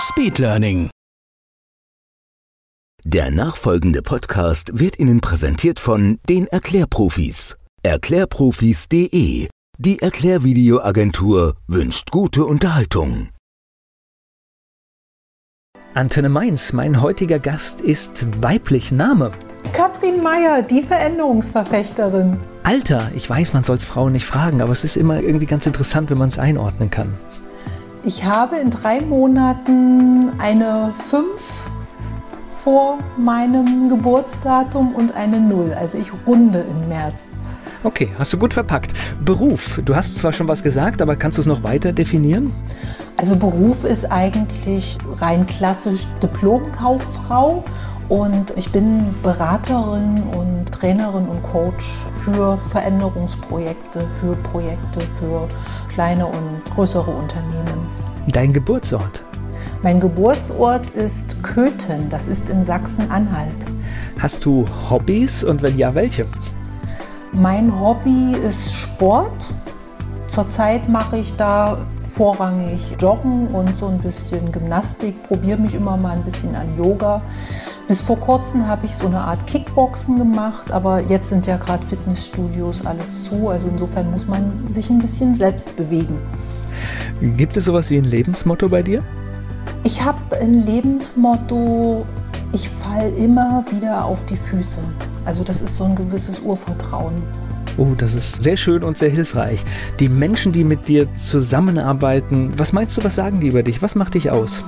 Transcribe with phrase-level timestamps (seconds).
[0.00, 0.88] Speedlearning.
[3.04, 7.56] Der nachfolgende Podcast wird Ihnen präsentiert von den Erklärprofis.
[7.82, 9.48] Erklärprofis.de.
[9.78, 13.28] Die Erklärvideoagentur wünscht gute Unterhaltung.
[15.92, 19.32] Antenne Mainz, mein heutiger Gast ist weiblich Name.
[19.74, 22.38] Katrin Meyer, die Veränderungsverfechterin.
[22.62, 25.66] Alter, ich weiß, man soll es Frauen nicht fragen, aber es ist immer irgendwie ganz
[25.66, 27.18] interessant, wenn man es einordnen kann.
[28.02, 31.66] Ich habe in drei Monaten eine 5
[32.50, 35.74] vor meinem Geburtsdatum und eine 0.
[35.74, 37.28] Also ich runde im März.
[37.84, 38.94] Okay, hast du gut verpackt.
[39.22, 42.54] Beruf, du hast zwar schon was gesagt, aber kannst du es noch weiter definieren?
[43.18, 47.64] Also Beruf ist eigentlich rein klassisch Diplomkauffrau
[48.08, 55.48] und ich bin Beraterin und Trainerin und Coach für Veränderungsprojekte, für Projekte, für
[56.00, 57.86] kleine und größere Unternehmen.
[58.32, 59.22] Dein Geburtsort?
[59.82, 63.66] Mein Geburtsort ist Köthen, das ist in Sachsen-Anhalt.
[64.18, 66.24] Hast du Hobbys und wenn ja, welche?
[67.34, 69.44] Mein Hobby ist Sport.
[70.26, 71.76] Zurzeit mache ich da
[72.08, 77.20] vorrangig Joggen und so ein bisschen Gymnastik, probiere mich immer mal ein bisschen an Yoga.
[77.90, 81.84] Bis vor kurzem habe ich so eine Art Kickboxen gemacht, aber jetzt sind ja gerade
[81.84, 86.16] Fitnessstudios alles zu, also insofern muss man sich ein bisschen selbst bewegen.
[87.36, 89.02] Gibt es sowas wie ein Lebensmotto bei dir?
[89.82, 92.06] Ich habe ein Lebensmotto,
[92.52, 94.78] ich falle immer wieder auf die Füße.
[95.24, 97.20] Also das ist so ein gewisses Urvertrauen.
[97.76, 99.64] Oh, das ist sehr schön und sehr hilfreich.
[99.98, 103.82] Die Menschen, die mit dir zusammenarbeiten, was meinst du, was sagen die über dich?
[103.82, 104.62] Was macht dich aus?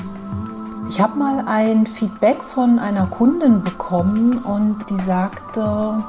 [0.93, 6.05] Ich habe mal ein Feedback von einer Kundin bekommen und die sagte,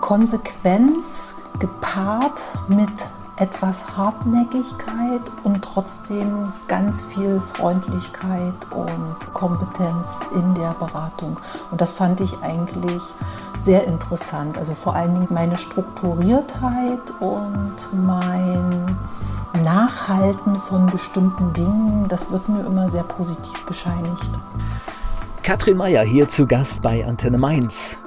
[0.00, 3.08] Konsequenz gepaart mit
[3.38, 11.40] etwas Hartnäckigkeit und trotzdem ganz viel Freundlichkeit und Kompetenz in der Beratung.
[11.72, 13.02] Und das fand ich eigentlich
[13.58, 14.56] sehr interessant.
[14.58, 18.96] Also vor allen Dingen meine Strukturiertheit und mein
[19.62, 24.30] Nachhalten von bestimmten Dingen, das wird mir immer sehr positiv bescheinigt.
[25.42, 27.98] Katrin Meyer hier zu Gast bei Antenne Mainz.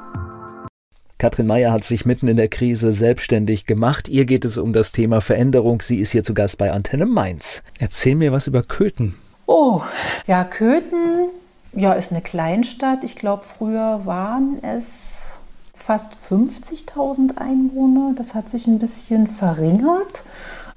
[1.17, 4.09] Katrin Meyer hat sich mitten in der Krise selbstständig gemacht.
[4.09, 5.81] Ihr geht es um das Thema Veränderung.
[5.81, 7.63] Sie ist hier zu Gast bei Antenne Mainz.
[7.79, 9.15] Erzähl mir was über Köthen.
[9.47, 9.81] Oh,
[10.27, 11.29] ja, Köthen
[11.77, 13.03] ja, ist eine Kleinstadt.
[13.03, 15.37] Ich glaube, früher waren es
[15.75, 18.13] fast 50.000 Einwohner.
[18.15, 20.23] Das hat sich ein bisschen verringert,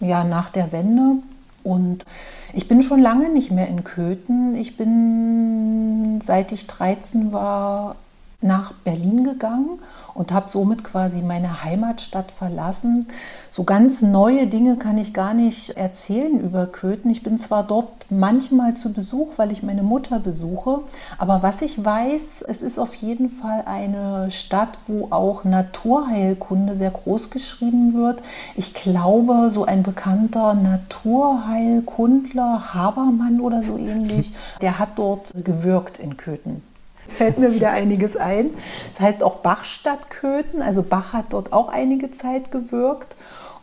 [0.00, 1.16] ja, nach der Wende.
[1.62, 2.04] Und
[2.52, 4.54] ich bin schon lange nicht mehr in Köthen.
[4.54, 7.96] Ich bin, seit ich 13 war,
[8.42, 9.78] nach Berlin gegangen
[10.14, 13.06] und habe somit quasi meine Heimatstadt verlassen.
[13.50, 17.10] So ganz neue Dinge kann ich gar nicht erzählen über Köthen.
[17.10, 20.80] Ich bin zwar dort manchmal zu Besuch, weil ich meine Mutter besuche,
[21.18, 26.90] aber was ich weiß, es ist auf jeden Fall eine Stadt, wo auch Naturheilkunde sehr
[26.90, 28.22] groß geschrieben wird.
[28.56, 36.16] Ich glaube, so ein bekannter Naturheilkundler, Habermann oder so ähnlich, der hat dort gewirkt in
[36.16, 36.69] Köthen
[37.12, 38.50] fällt mir wieder einiges ein.
[38.90, 40.62] Das heißt auch Bachstadt-Köthen.
[40.62, 43.16] Also Bach hat dort auch einige Zeit gewirkt.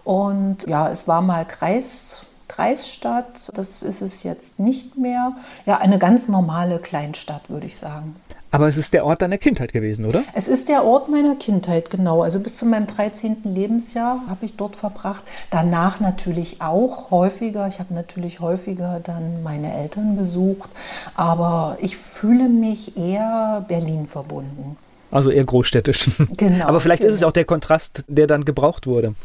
[0.04, 3.52] Und ja, es war mal Kreis, Kreisstadt.
[3.56, 5.34] Das ist es jetzt nicht mehr.
[5.66, 8.16] Ja, eine ganz normale Kleinstadt, würde ich sagen.
[8.52, 10.24] Aber es ist der Ort deiner Kindheit gewesen, oder?
[10.34, 12.22] Es ist der Ort meiner Kindheit, genau.
[12.24, 13.38] Also bis zu meinem 13.
[13.44, 15.24] Lebensjahr habe ich dort verbracht.
[15.50, 17.68] Danach natürlich auch häufiger.
[17.68, 20.70] Ich habe natürlich häufiger dann meine Eltern besucht.
[21.16, 24.78] Aber ich fühle mich eher Berlin verbunden.
[25.12, 26.10] Also eher großstädtisch.
[26.38, 26.66] Genau.
[26.68, 27.14] Aber vielleicht genau.
[27.14, 29.16] ist es auch der Kontrast, der dann gebraucht wurde.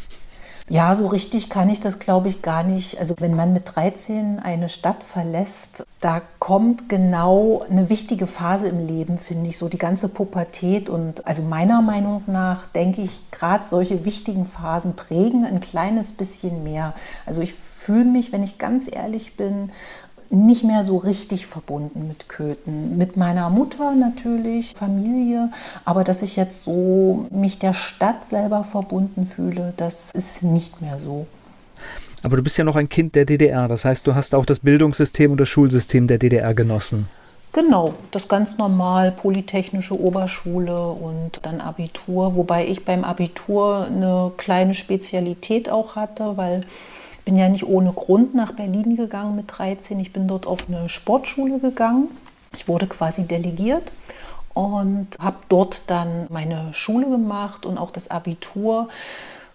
[0.69, 2.99] Ja, so richtig kann ich das, glaube ich, gar nicht.
[2.99, 8.87] Also wenn man mit 13 eine Stadt verlässt, da kommt genau eine wichtige Phase im
[8.87, 10.89] Leben, finde ich, so die ganze Pubertät.
[10.89, 16.63] Und also meiner Meinung nach denke ich, gerade solche wichtigen Phasen prägen ein kleines bisschen
[16.63, 16.95] mehr.
[17.27, 19.71] Also ich fühle mich, wenn ich ganz ehrlich bin,
[20.33, 22.97] nicht mehr so richtig verbunden mit Köthen.
[22.97, 25.51] Mit meiner Mutter natürlich, Familie,
[25.85, 30.99] aber dass ich jetzt so mich der Stadt selber verbunden fühle, das ist nicht mehr
[30.99, 31.27] so.
[32.23, 34.61] Aber du bist ja noch ein Kind der DDR, das heißt, du hast auch das
[34.61, 37.09] Bildungssystem und das Schulsystem der DDR genossen.
[37.53, 44.73] Genau, das ganz normal, Polytechnische Oberschule und dann Abitur, wobei ich beim Abitur eine kleine
[44.73, 46.65] Spezialität auch hatte, weil
[47.25, 49.99] bin ja nicht ohne Grund nach Berlin gegangen mit 13.
[50.01, 52.09] Ich bin dort auf eine Sportschule gegangen.
[52.55, 53.93] Ich wurde quasi delegiert
[54.55, 58.89] und habe dort dann meine Schule gemacht und auch das Abitur,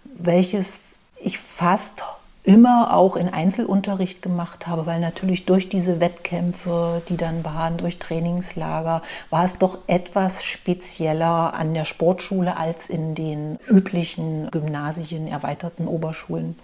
[0.04, 2.04] welches ich fast
[2.48, 8.00] immer auch in Einzelunterricht gemacht habe, weil natürlich durch diese Wettkämpfe, die dann waren, durch
[8.00, 15.90] Trainingslager, war es doch etwas spezieller an der Sportschule als in den üblichen Gymnasien, erweiterten
[15.90, 16.58] Oberschulen.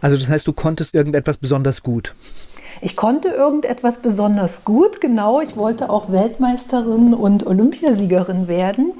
[0.00, 2.14] Also das heißt, du konntest irgendetwas besonders gut.
[2.80, 5.40] Ich konnte irgendetwas besonders gut, genau.
[5.40, 8.92] Ich wollte auch Weltmeisterin und Olympiasiegerin werden.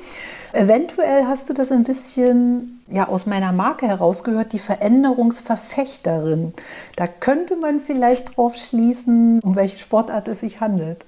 [0.53, 6.55] Eventuell hast du das ein bisschen ja, aus meiner Marke herausgehört, die Veränderungsverfechterin.
[6.97, 11.05] Da könnte man vielleicht drauf schließen, um welche Sportart es sich handelt.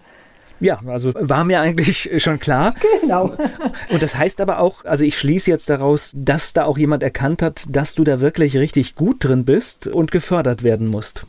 [0.60, 2.74] Ja, also war mir eigentlich schon klar.
[3.00, 3.36] Genau.
[3.88, 7.42] Und das heißt aber auch, also ich schließe jetzt daraus, dass da auch jemand erkannt
[7.42, 11.26] hat, dass du da wirklich richtig gut drin bist und gefördert werden musst.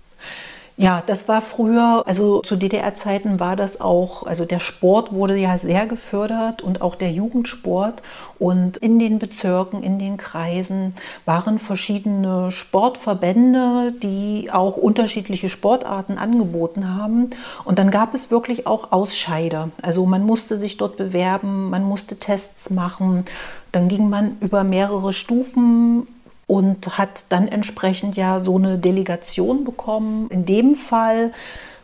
[0.77, 5.57] Ja, das war früher, also zu DDR-Zeiten war das auch, also der Sport wurde ja
[5.57, 8.01] sehr gefördert und auch der Jugendsport.
[8.39, 10.95] Und in den Bezirken, in den Kreisen
[11.25, 17.29] waren verschiedene Sportverbände, die auch unterschiedliche Sportarten angeboten haben.
[17.65, 19.69] Und dann gab es wirklich auch Ausscheider.
[19.83, 23.25] Also man musste sich dort bewerben, man musste Tests machen.
[23.71, 26.07] Dann ging man über mehrere Stufen
[26.51, 30.27] und hat dann entsprechend ja so eine Delegation bekommen.
[30.29, 31.31] In dem Fall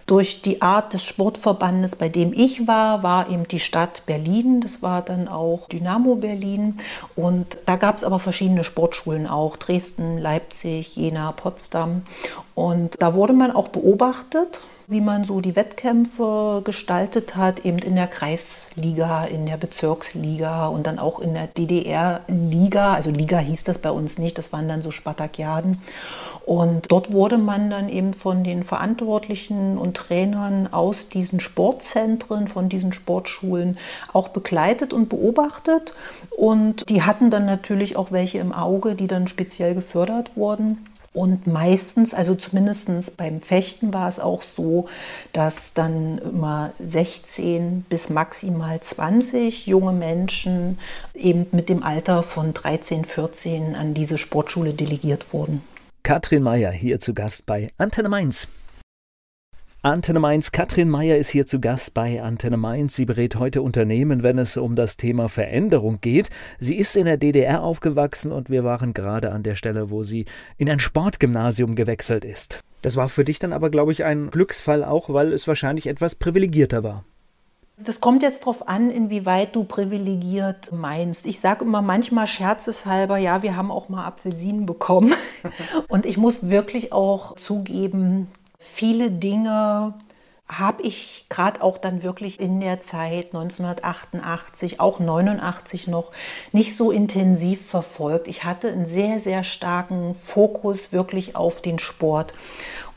[0.08, 4.60] durch die Art des Sportverbandes, bei dem ich war, war eben die Stadt Berlin.
[4.60, 6.76] Das war dann auch Dynamo Berlin.
[7.16, 9.56] Und da gab es aber verschiedene Sportschulen auch.
[9.56, 12.02] Dresden, Leipzig, Jena, Potsdam.
[12.54, 17.96] Und da wurde man auch beobachtet wie man so die Wettkämpfe gestaltet hat, eben in
[17.96, 22.94] der Kreisliga, in der Bezirksliga und dann auch in der DDR-Liga.
[22.94, 25.82] Also Liga hieß das bei uns nicht, das waren dann so Spartakiaden.
[26.46, 32.70] Und dort wurde man dann eben von den Verantwortlichen und Trainern aus diesen Sportzentren, von
[32.70, 33.78] diesen Sportschulen
[34.14, 35.96] auch begleitet und beobachtet.
[36.32, 40.78] Und die hatten dann natürlich auch welche im Auge, die dann speziell gefördert wurden.
[41.18, 44.88] Und meistens, also zumindest beim Fechten war es auch so,
[45.34, 50.78] dass dann immer 16 bis maximal 20 junge Menschen
[51.16, 55.64] eben mit dem Alter von 13, 14 an diese Sportschule delegiert wurden.
[56.04, 58.48] Katrin Meyer hier zu Gast bei Antenne Mainz.
[59.88, 62.98] Antenne Mainz, Katrin Meyer ist hier zu Gast bei Antenne Mainz.
[62.98, 66.30] Sie berät heute Unternehmen, wenn es um das Thema Veränderung geht.
[66.60, 70.26] Sie ist in der DDR aufgewachsen und wir waren gerade an der Stelle, wo sie
[70.58, 72.60] in ein Sportgymnasium gewechselt ist.
[72.82, 76.16] Das war für dich dann aber, glaube ich, ein Glücksfall auch, weil es wahrscheinlich etwas
[76.16, 77.06] privilegierter war.
[77.78, 81.26] Das kommt jetzt darauf an, inwieweit du privilegiert meinst.
[81.26, 85.14] Ich sage immer manchmal scherzeshalber, ja, wir haben auch mal Apfelsinen bekommen.
[85.88, 88.28] Und ich muss wirklich auch zugeben,
[88.58, 89.94] Viele Dinge
[90.48, 96.12] habe ich gerade auch dann wirklich in der Zeit 1988, auch 89 noch
[96.54, 98.28] nicht so intensiv verfolgt.
[98.28, 102.34] Ich hatte einen sehr, sehr starken Fokus wirklich auf den Sport.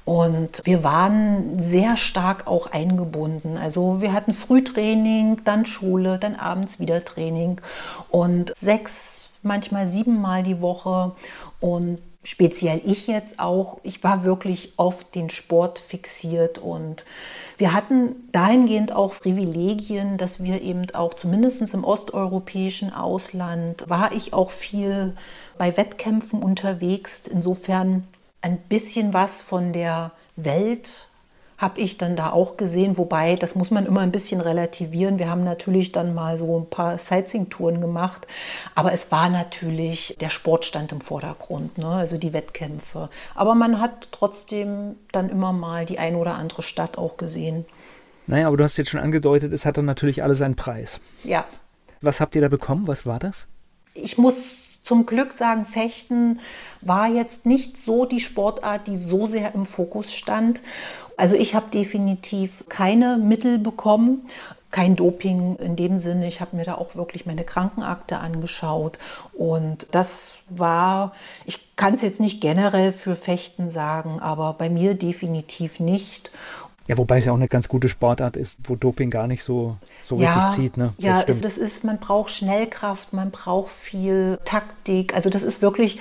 [0.05, 3.59] Und wir waren sehr stark auch eingebunden.
[3.59, 7.61] Also wir hatten Frühtraining, dann Schule, dann abends wieder Training
[8.09, 11.13] und sechs, manchmal siebenmal die Woche.
[11.61, 17.05] Und speziell ich jetzt auch, ich war wirklich auf den Sport fixiert und
[17.57, 24.33] wir hatten dahingehend auch Privilegien, dass wir eben auch zumindest im osteuropäischen Ausland war ich
[24.33, 25.15] auch viel
[25.59, 27.23] bei Wettkämpfen unterwegs.
[27.27, 28.07] Insofern
[28.43, 31.07] ein bisschen was von der Welt
[31.61, 35.19] habe ich dann da auch gesehen, wobei das muss man immer ein bisschen relativieren.
[35.19, 38.27] Wir haben natürlich dann mal so ein paar Sightseeing-Touren gemacht,
[38.75, 41.87] aber es war natürlich der Sportstand im Vordergrund, ne?
[41.87, 43.11] also die Wettkämpfe.
[43.35, 47.67] Aber man hat trotzdem dann immer mal die ein oder andere Stadt auch gesehen.
[48.27, 50.99] Naja, aber du hast jetzt schon angedeutet, es hat dann natürlich alles einen Preis.
[51.25, 51.45] Ja.
[52.01, 52.89] Was habt ihr da bekommen?
[52.89, 53.49] Was war das?
[53.93, 56.41] Ich muss zum Glück sagen, Fechten
[56.81, 60.63] war jetzt nicht so die Sportart, die so sehr im Fokus stand.
[61.21, 64.27] Also ich habe definitiv keine Mittel bekommen,
[64.71, 66.27] kein Doping in dem Sinne.
[66.27, 68.99] Ich habe mir da auch wirklich meine Krankenakte angeschaut
[69.33, 71.13] und das war,
[71.45, 76.31] ich kann es jetzt nicht generell für Fechten sagen, aber bei mir definitiv nicht.
[76.87, 79.77] Ja, wobei es ja auch eine ganz gute Sportart ist, wo Doping gar nicht so,
[80.03, 80.77] so ja, richtig zieht.
[80.77, 80.95] Ne?
[80.97, 85.15] Das ja, das ist, man braucht Schnellkraft, man braucht viel Taktik.
[85.15, 86.01] Also das ist wirklich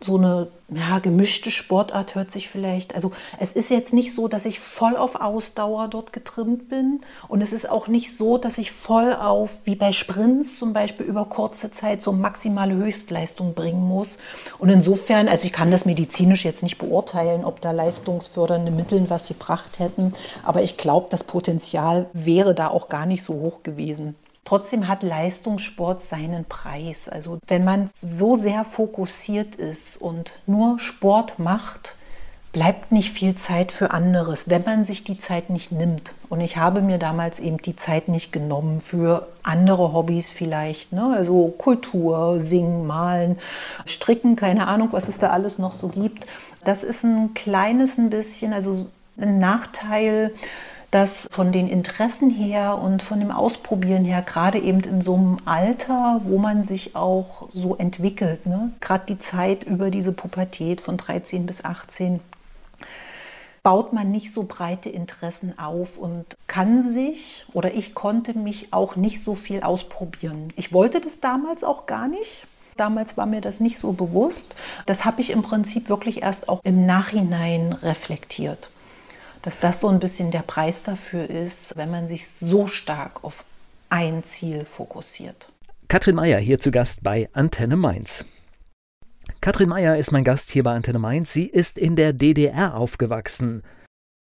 [0.00, 2.94] so eine ja, gemischte Sportart hört sich vielleicht.
[2.94, 7.00] Also es ist jetzt nicht so, dass ich voll auf Ausdauer dort getrimmt bin.
[7.26, 11.06] Und es ist auch nicht so, dass ich voll auf, wie bei Sprints zum Beispiel,
[11.06, 14.18] über kurze Zeit so maximale Höchstleistung bringen muss.
[14.58, 19.28] Und insofern, also ich kann das medizinisch jetzt nicht beurteilen, ob da leistungsfördernde Mittel was
[19.28, 20.12] gebracht hätten.
[20.44, 24.16] Aber ich glaube, das Potenzial wäre da auch gar nicht so hoch gewesen.
[24.48, 27.06] Trotzdem hat Leistungssport seinen Preis.
[27.06, 31.96] Also wenn man so sehr fokussiert ist und nur Sport macht,
[32.54, 36.14] bleibt nicht viel Zeit für anderes, wenn man sich die Zeit nicht nimmt.
[36.30, 41.14] Und ich habe mir damals eben die Zeit nicht genommen für andere Hobbys vielleicht, ne?
[41.14, 43.38] also Kultur, Singen, Malen,
[43.84, 46.26] Stricken, keine Ahnung, was es da alles noch so gibt.
[46.64, 48.86] Das ist ein kleines ein bisschen, also
[49.20, 50.32] ein Nachteil
[50.90, 55.38] dass von den Interessen her und von dem Ausprobieren her, gerade eben in so einem
[55.44, 58.70] Alter, wo man sich auch so entwickelt, ne?
[58.80, 62.20] gerade die Zeit über diese Pubertät von 13 bis 18,
[63.62, 68.96] baut man nicht so breite Interessen auf und kann sich oder ich konnte mich auch
[68.96, 70.54] nicht so viel ausprobieren.
[70.56, 72.46] Ich wollte das damals auch gar nicht.
[72.78, 74.54] Damals war mir das nicht so bewusst.
[74.86, 78.70] Das habe ich im Prinzip wirklich erst auch im Nachhinein reflektiert
[79.42, 83.44] dass das so ein bisschen der Preis dafür ist, wenn man sich so stark auf
[83.90, 85.50] ein Ziel fokussiert.
[85.88, 88.24] Katrin Meyer hier zu Gast bei Antenne Mainz.
[89.40, 91.32] Katrin Meyer ist mein Gast hier bei Antenne Mainz.
[91.32, 93.62] Sie ist in der DDR aufgewachsen.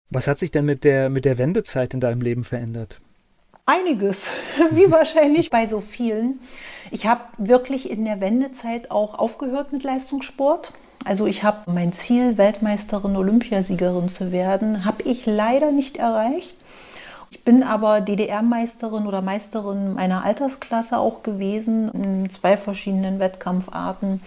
[0.09, 3.01] Was hat sich denn mit der, mit der Wendezeit in deinem Leben verändert?
[3.65, 4.27] Einiges,
[4.71, 6.39] wie wahrscheinlich bei so vielen.
[6.91, 10.71] Ich habe wirklich in der Wendezeit auch aufgehört mit Leistungssport.
[11.05, 16.55] Also ich habe mein Ziel, Weltmeisterin, Olympiasiegerin zu werden, habe ich leider nicht erreicht.
[17.29, 24.21] Ich bin aber DDR-Meisterin oder Meisterin meiner Altersklasse auch gewesen in zwei verschiedenen Wettkampfarten.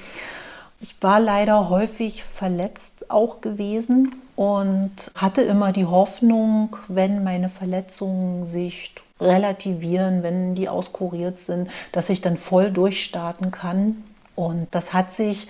[0.80, 8.46] Ich war leider häufig verletzt auch gewesen und hatte immer die Hoffnung, wenn meine Verletzungen
[8.46, 14.04] sich relativieren, wenn die auskuriert sind, dass ich dann voll durchstarten kann.
[14.34, 15.48] Und das hat sich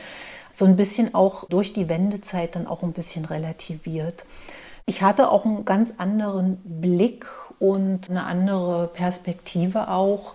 [0.54, 4.24] so ein bisschen auch durch die Wendezeit dann auch ein bisschen relativiert.
[4.86, 7.26] Ich hatte auch einen ganz anderen Blick
[7.58, 10.34] und eine andere Perspektive auch.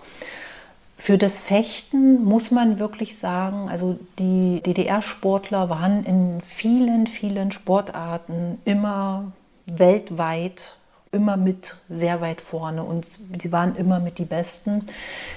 [0.97, 8.59] Für das Fechten muss man wirklich sagen, also die DDR-Sportler waren in vielen, vielen Sportarten
[8.63, 9.33] immer
[9.65, 10.77] weltweit
[11.15, 13.05] immer mit sehr weit vorne und
[13.41, 14.87] sie waren immer mit die Besten.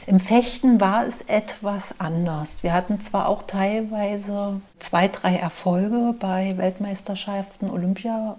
[0.06, 2.62] Im Fechten war es etwas anders.
[2.62, 8.37] Wir hatten zwar auch teilweise zwei, drei Erfolge bei Weltmeisterschaften, Olympia,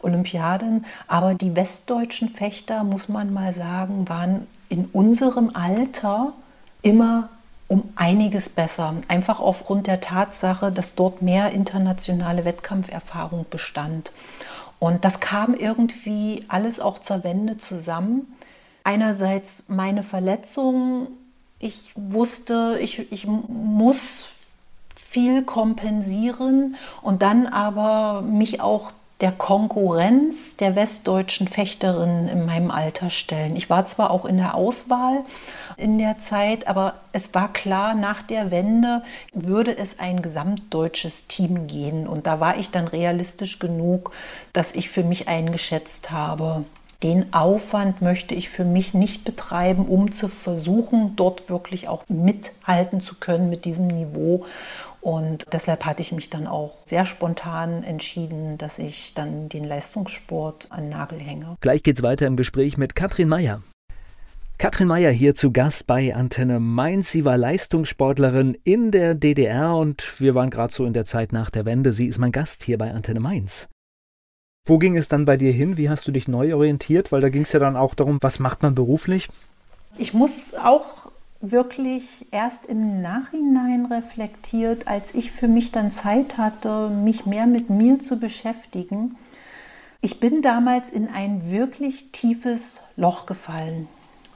[0.00, 6.32] Olympiaden, aber die westdeutschen Fechter, muss man mal sagen, waren in unserem Alter
[6.82, 7.28] immer
[7.70, 8.94] um einiges besser.
[9.08, 14.12] Einfach aufgrund der Tatsache, dass dort mehr internationale Wettkampferfahrung bestand.
[14.80, 18.34] Und das kam irgendwie alles auch zur Wende zusammen.
[18.82, 21.08] Einerseits meine Verletzung.
[21.60, 24.30] Ich wusste, ich, ich muss
[24.96, 33.10] viel kompensieren und dann aber mich auch der Konkurrenz der westdeutschen Fechterinnen in meinem Alter
[33.10, 33.56] stellen.
[33.56, 35.24] Ich war zwar auch in der Auswahl
[35.76, 41.66] in der Zeit, aber es war klar, nach der Wende würde es ein gesamtdeutsches Team
[41.66, 42.06] gehen.
[42.06, 44.12] Und da war ich dann realistisch genug,
[44.52, 46.64] dass ich für mich eingeschätzt habe,
[47.02, 53.00] den Aufwand möchte ich für mich nicht betreiben, um zu versuchen, dort wirklich auch mithalten
[53.00, 54.44] zu können mit diesem Niveau.
[55.00, 60.66] Und deshalb hatte ich mich dann auch sehr spontan entschieden, dass ich dann den Leistungssport
[60.70, 61.56] an den Nagel hänge.
[61.60, 63.62] Gleich geht's weiter im Gespräch mit Katrin Meyer.
[64.58, 67.10] Katrin Meyer hier zu Gast bei Antenne Mainz.
[67.10, 71.48] Sie war Leistungssportlerin in der DDR und wir waren gerade so in der Zeit nach
[71.48, 71.94] der Wende.
[71.94, 73.70] Sie ist mein Gast hier bei Antenne Mainz.
[74.66, 75.78] Wo ging es dann bei dir hin?
[75.78, 77.10] Wie hast du dich neu orientiert?
[77.10, 79.30] Weil da ging es ja dann auch darum, was macht man beruflich?
[79.96, 80.99] Ich muss auch
[81.40, 87.70] wirklich erst im Nachhinein reflektiert, als ich für mich dann Zeit hatte, mich mehr mit
[87.70, 89.16] mir zu beschäftigen.
[90.02, 93.88] Ich bin damals in ein wirklich tiefes Loch gefallen.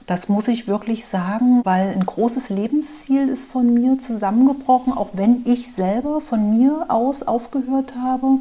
[0.07, 5.41] Das muss ich wirklich sagen, weil ein großes Lebensziel ist von mir zusammengebrochen, auch wenn
[5.45, 8.39] ich selber von mir aus aufgehört habe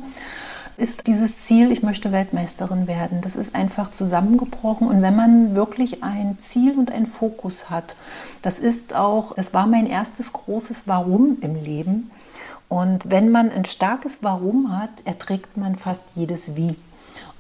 [0.76, 3.20] ist dieses Ziel, ich möchte Weltmeisterin werden.
[3.20, 4.88] Das ist einfach zusammengebrochen.
[4.88, 7.94] Und wenn man wirklich ein Ziel und einen Fokus hat,
[8.42, 12.10] das ist auch, das war mein erstes großes Warum im Leben.
[12.68, 16.76] Und wenn man ein starkes Warum hat, erträgt man fast jedes Wie.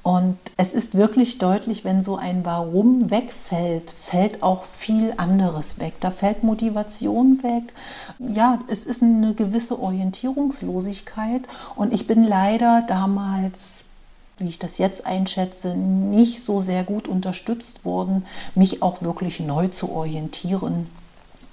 [0.04, 5.94] Und es ist wirklich deutlich, wenn so ein Warum wegfällt, fällt auch viel anderes weg.
[6.00, 7.72] Da fällt Motivation weg.
[8.18, 11.42] Ja, es ist eine gewisse Orientierungslosigkeit.
[11.74, 13.86] Und ich bin leider damals
[14.38, 19.68] wie ich das jetzt einschätze, nicht so sehr gut unterstützt worden, mich auch wirklich neu
[19.68, 20.88] zu orientieren.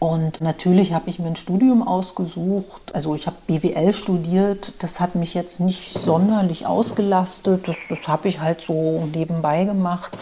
[0.04, 2.96] Und natürlich habe ich mir ein Studium ausgesucht.
[2.96, 4.74] Also ich habe BWL studiert.
[4.80, 7.68] Das hat mich jetzt nicht sonderlich ausgelastet.
[7.68, 10.18] Das, das habe ich halt so nebenbei gemacht.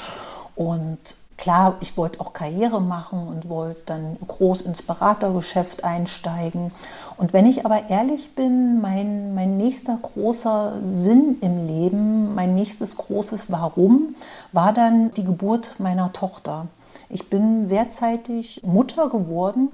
[0.57, 0.98] Und
[1.38, 6.74] klar, ich wollte auch Karriere machen und wollte dann groß ins Beratergeschäft einsteigen.
[7.15, 12.98] Und wenn ich aber ehrlich bin, mein, mein nächster großer Sinn im Leben, mein nächstes
[12.98, 14.13] großes Warum
[14.51, 16.67] war dann die Geburt meiner Tochter.
[17.09, 19.69] Ich bin sehr zeitig Mutter geworden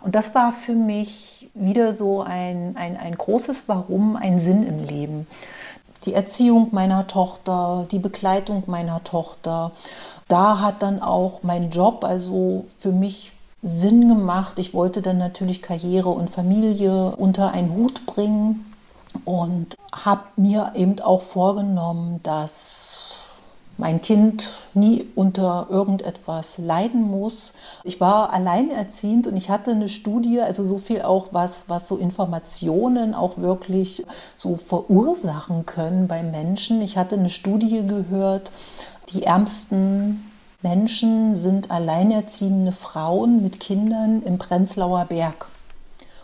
[0.00, 4.84] und das war für mich wieder so ein, ein, ein großes Warum, ein Sinn im
[4.84, 5.26] Leben.
[6.04, 9.72] Die Erziehung meiner Tochter, die Begleitung meiner Tochter,
[10.28, 14.58] da hat dann auch mein Job also für mich Sinn gemacht.
[14.58, 18.72] Ich wollte dann natürlich Karriere und Familie unter einen Hut bringen
[19.24, 22.87] und habe mir eben auch vorgenommen, dass
[23.78, 27.52] mein Kind nie unter irgendetwas leiden muss.
[27.84, 31.96] Ich war alleinerziehend und ich hatte eine Studie, also so viel auch, was, was so
[31.96, 34.04] Informationen auch wirklich
[34.36, 36.82] so verursachen können bei Menschen.
[36.82, 38.50] Ich hatte eine Studie gehört,
[39.12, 40.24] die ärmsten
[40.60, 45.46] Menschen sind alleinerziehende Frauen mit Kindern im Prenzlauer Berg.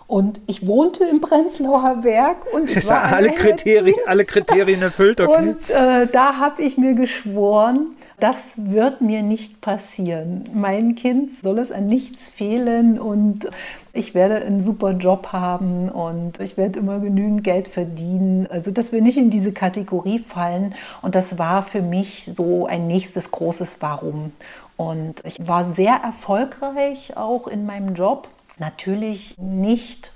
[0.06, 5.20] Und ich wohnte im Prenzlauer Berg und ich war alle Kriterien, alle Kriterien erfüllt.
[5.20, 5.36] Okay.
[5.36, 10.48] Und äh, da habe ich mir geschworen, das wird mir nicht passieren.
[10.52, 13.48] Mein Kind soll es an nichts fehlen und
[13.92, 18.46] ich werde einen super Job haben und ich werde immer genügend Geld verdienen.
[18.50, 20.74] Also, dass wir nicht in diese Kategorie fallen.
[21.00, 24.32] Und das war für mich so ein nächstes großes Warum.
[24.76, 30.12] Und ich war sehr erfolgreich auch in meinem Job Natürlich nicht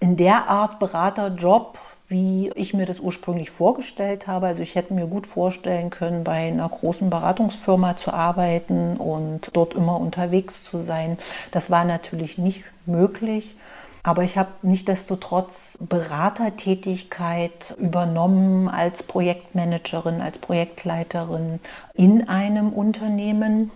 [0.00, 4.46] in der Art Beraterjob, wie ich mir das ursprünglich vorgestellt habe.
[4.46, 9.74] Also ich hätte mir gut vorstellen können, bei einer großen Beratungsfirma zu arbeiten und dort
[9.74, 11.18] immer unterwegs zu sein.
[11.50, 13.54] Das war natürlich nicht möglich.
[14.02, 21.60] Aber ich habe nichtdestotrotz Beratertätigkeit übernommen als Projektmanagerin, als Projektleiterin
[21.92, 23.70] in einem Unternehmen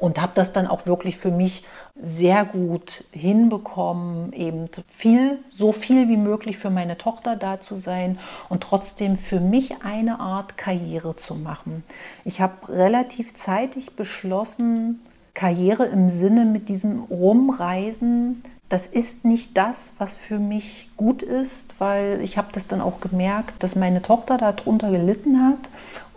[0.00, 1.64] und habe das dann auch wirklich für mich
[2.00, 8.18] sehr gut hinbekommen, eben viel, so viel wie möglich für meine Tochter da zu sein
[8.48, 11.84] und trotzdem für mich eine Art Karriere zu machen.
[12.24, 15.00] Ich habe relativ zeitig beschlossen,
[15.32, 21.74] Karriere im Sinne mit diesem Rumreisen, das ist nicht das, was für mich gut ist,
[21.78, 25.70] weil ich habe das dann auch gemerkt, dass meine Tochter darunter gelitten hat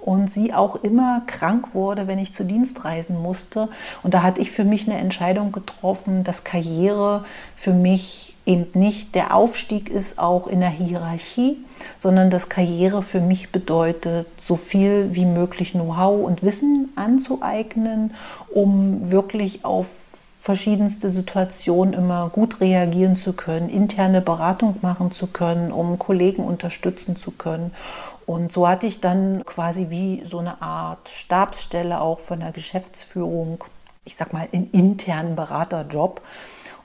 [0.09, 3.69] und sie auch immer krank wurde, wenn ich zu Dienstreisen musste.
[4.01, 9.13] Und da hatte ich für mich eine Entscheidung getroffen, dass Karriere für mich eben nicht
[9.13, 11.57] der Aufstieg ist, auch in der Hierarchie,
[11.99, 18.15] sondern dass Karriere für mich bedeutet, so viel wie möglich Know-how und Wissen anzueignen,
[18.51, 19.93] um wirklich auf
[20.41, 27.17] verschiedenste Situationen immer gut reagieren zu können, interne Beratung machen zu können, um Kollegen unterstützen
[27.17, 27.71] zu können.
[28.29, 33.63] Und so hatte ich dann quasi wie so eine Art Stabsstelle auch von der Geschäftsführung,
[34.05, 36.21] ich sag mal, einen internen Beraterjob.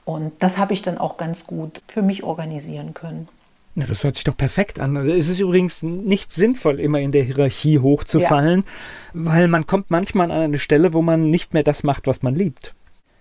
[0.06, 3.28] Und das habe ich dann auch ganz gut für mich organisieren können.
[3.74, 4.96] Na, das hört sich doch perfekt an.
[4.96, 8.64] Also es ist übrigens nicht sinnvoll, immer in der Hierarchie hochzufallen, ja.
[9.12, 12.34] weil man kommt manchmal an eine Stelle, wo man nicht mehr das macht, was man
[12.34, 12.74] liebt.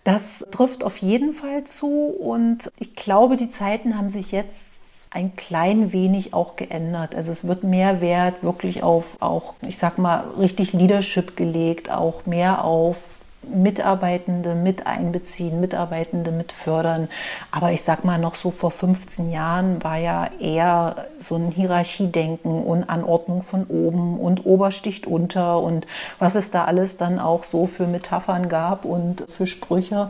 [0.06, 4.73] Das trifft auf jeden Fall zu und ich glaube, die Zeiten haben sich jetzt
[5.14, 7.16] ein klein wenig auch geändert.
[7.16, 12.26] Also es wird mehr Wert wirklich auf auch, ich sag mal, richtig Leadership gelegt, auch
[12.26, 13.20] mehr auf
[13.54, 17.10] Mitarbeitende mit einbeziehen, Mitarbeitende mit fördern.
[17.52, 22.64] Aber ich sag mal, noch so vor 15 Jahren war ja eher so ein Hierarchiedenken
[22.64, 25.86] und Anordnung von oben und Obersticht unter und
[26.20, 30.10] was es da alles dann auch so für Metaphern gab und für Sprüche.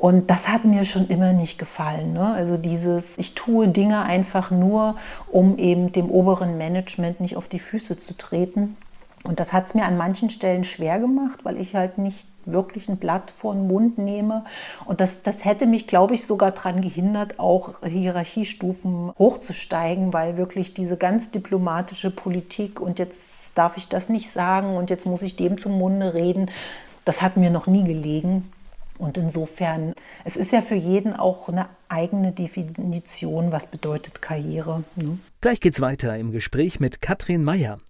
[0.00, 2.14] Und das hat mir schon immer nicht gefallen.
[2.14, 2.32] Ne?
[2.32, 4.96] Also dieses, ich tue Dinge einfach nur,
[5.30, 8.78] um eben dem oberen Management nicht auf die Füße zu treten.
[9.24, 12.88] Und das hat es mir an manchen Stellen schwer gemacht, weil ich halt nicht wirklich
[12.88, 14.46] ein Blatt vor den Mund nehme.
[14.86, 20.72] Und das, das hätte mich, glaube ich, sogar daran gehindert, auch Hierarchiestufen hochzusteigen, weil wirklich
[20.72, 25.36] diese ganz diplomatische Politik und jetzt darf ich das nicht sagen und jetzt muss ich
[25.36, 26.50] dem zum Munde reden,
[27.04, 28.50] das hat mir noch nie gelegen.
[29.00, 34.84] Und insofern, es ist ja für jeden auch eine eigene Definition, was bedeutet Karriere.
[34.94, 35.18] Ne?
[35.40, 37.80] Gleich geht's weiter im Gespräch mit Katrin Meyer.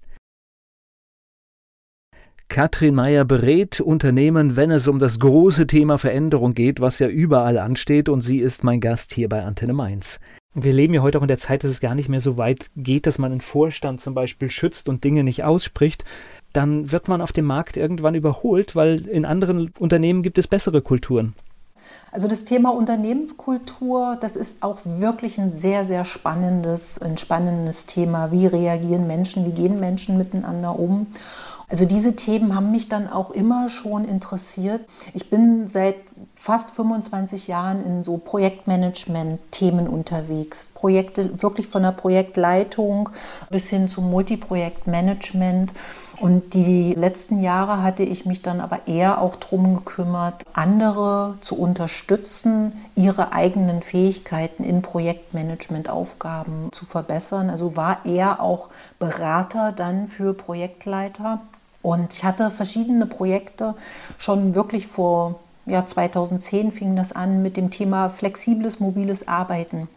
[2.47, 7.59] Katrin Meyer berät Unternehmen, wenn es um das große Thema Veränderung geht, was ja überall
[7.59, 10.21] ansteht, und sie ist mein Gast hier bei Antenne Mainz.
[10.55, 12.71] Wir leben ja heute auch in der Zeit, dass es gar nicht mehr so weit
[12.75, 16.05] geht, dass man einen Vorstand zum Beispiel schützt und Dinge nicht ausspricht.
[16.53, 20.83] Dann wird man auf dem Markt irgendwann überholt, weil in anderen Unternehmen gibt es bessere
[20.83, 21.35] Kulturen.
[22.13, 28.33] Also das Thema Unternehmenskultur, das ist auch wirklich ein sehr, sehr spannendes, ein spannendes Thema.
[28.33, 31.07] Wie reagieren Menschen, wie gehen Menschen miteinander um?
[31.69, 34.81] Also diese Themen haben mich dann auch immer schon interessiert.
[35.15, 35.95] Ich bin seit
[36.35, 40.73] fast 25 Jahren in so Projektmanagement-Themen unterwegs.
[40.75, 43.11] Projekte wirklich von der Projektleitung
[43.51, 45.73] bis hin zum Multiprojektmanagement.
[46.21, 51.59] Und die letzten Jahre hatte ich mich dann aber eher auch darum gekümmert, andere zu
[51.59, 57.49] unterstützen, ihre eigenen Fähigkeiten in Projektmanagement-Aufgaben zu verbessern.
[57.49, 61.41] Also war eher auch Berater dann für Projektleiter.
[61.81, 63.75] Und ich hatte verschiedene Projekte
[64.19, 69.89] schon wirklich vor ja, 2010 fing das an mit dem Thema flexibles, mobiles Arbeiten.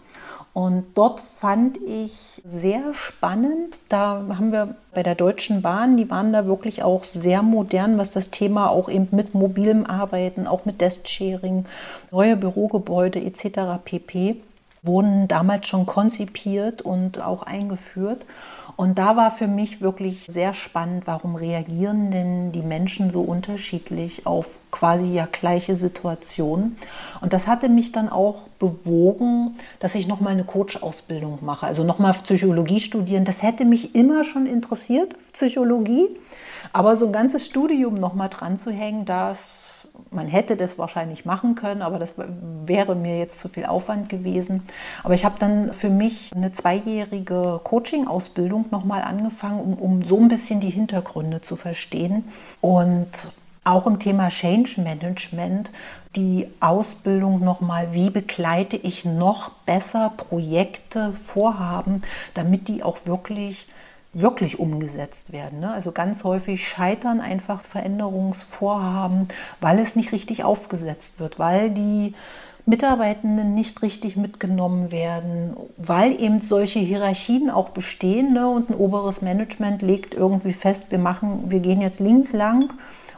[0.53, 6.31] Und dort fand ich sehr spannend, da haben wir bei der Deutschen Bahn, die waren
[6.31, 10.79] da wirklich auch sehr modern, was das Thema auch eben mit mobilem Arbeiten, auch mit
[10.79, 11.65] Desk-Sharing,
[12.11, 13.83] neue Bürogebäude etc.
[13.83, 14.43] pp.
[14.83, 18.23] wurden damals schon konzipiert und auch eingeführt.
[18.75, 24.25] Und da war für mich wirklich sehr spannend, warum reagieren denn die Menschen so unterschiedlich
[24.25, 26.77] auf quasi ja gleiche Situationen.
[27.21, 32.13] Und das hatte mich dann auch bewogen, dass ich nochmal eine Coach-Ausbildung mache, also nochmal
[32.13, 33.25] Psychologie studieren.
[33.25, 36.07] Das hätte mich immer schon interessiert, Psychologie.
[36.71, 39.37] Aber so ein ganzes Studium nochmal dran zu hängen, das
[40.11, 42.15] man hätte das wahrscheinlich machen können, aber das
[42.65, 44.63] wäre mir jetzt zu viel Aufwand gewesen.
[45.03, 50.27] Aber ich habe dann für mich eine zweijährige Coaching-Ausbildung nochmal angefangen, um, um so ein
[50.27, 52.25] bisschen die Hintergründe zu verstehen.
[52.61, 55.71] Und auch im Thema Change Management
[56.15, 62.03] die Ausbildung nochmal, wie begleite ich noch besser Projekte, Vorhaben,
[62.33, 63.67] damit die auch wirklich
[64.13, 65.59] wirklich umgesetzt werden.
[65.59, 65.71] Ne?
[65.71, 69.27] Also ganz häufig scheitern einfach Veränderungsvorhaben,
[69.59, 72.13] weil es nicht richtig aufgesetzt wird, weil die
[72.65, 78.47] Mitarbeitenden nicht richtig mitgenommen werden, weil eben solche Hierarchien auch bestehen ne?
[78.47, 82.73] und ein oberes Management legt irgendwie fest, wir machen, wir gehen jetzt links lang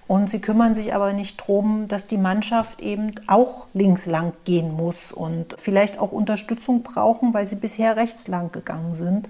[0.07, 4.71] und sie kümmern sich aber nicht darum, dass die Mannschaft eben auch links lang gehen
[4.71, 9.27] muss und vielleicht auch Unterstützung brauchen, weil sie bisher rechts lang gegangen sind.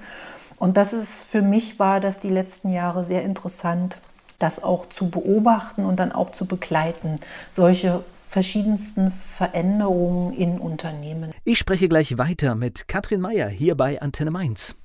[0.57, 3.99] Und das ist für mich war das die letzten Jahre sehr interessant,
[4.39, 7.19] das auch zu beobachten und dann auch zu begleiten,
[7.51, 11.31] solche verschiedensten Veränderungen in Unternehmen.
[11.43, 14.75] Ich spreche gleich weiter mit Katrin Meyer hier bei Antenne Mainz.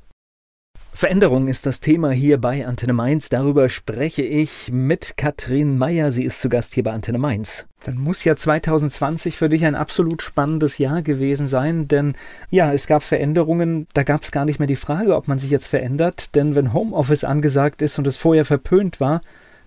[0.93, 3.29] Veränderung ist das Thema hier bei Antenne Mainz.
[3.29, 6.11] Darüber spreche ich mit Katrin Meyer.
[6.11, 7.67] Sie ist zu Gast hier bei Antenne Mainz.
[7.85, 12.15] Dann muss ja 2020 für dich ein absolut spannendes Jahr gewesen sein, denn
[12.51, 13.87] ja, es gab Veränderungen.
[13.95, 16.75] Da gab es gar nicht mehr die Frage, ob man sich jetzt verändert, denn wenn
[16.75, 19.23] Homeoffice angesagt ist und es vorher verpönt war,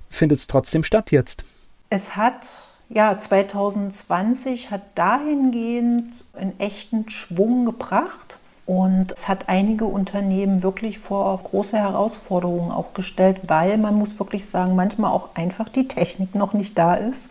[0.09, 1.43] findet es trotzdem statt jetzt.
[1.89, 2.47] Es hat
[2.89, 8.37] ja, 2020 hat dahingehend einen echten Schwung gebracht.
[8.65, 14.45] Und es hat einige Unternehmen wirklich vor große Herausforderungen auch gestellt, weil man muss wirklich
[14.45, 17.29] sagen, manchmal auch einfach die Technik noch nicht da ist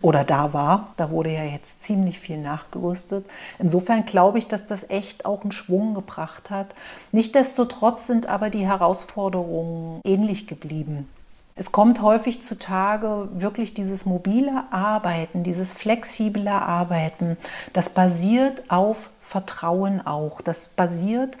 [0.00, 0.92] oder da war.
[0.96, 3.26] Da wurde ja jetzt ziemlich viel nachgerüstet.
[3.58, 6.68] Insofern glaube ich, dass das echt auch einen Schwung gebracht hat.
[7.10, 11.08] Nichtsdestotrotz sind aber die Herausforderungen ähnlich geblieben.
[11.56, 17.36] Es kommt häufig zutage wirklich dieses mobile Arbeiten, dieses flexible Arbeiten.
[17.74, 20.40] Das basiert auf Vertrauen auch.
[20.40, 21.38] Das basiert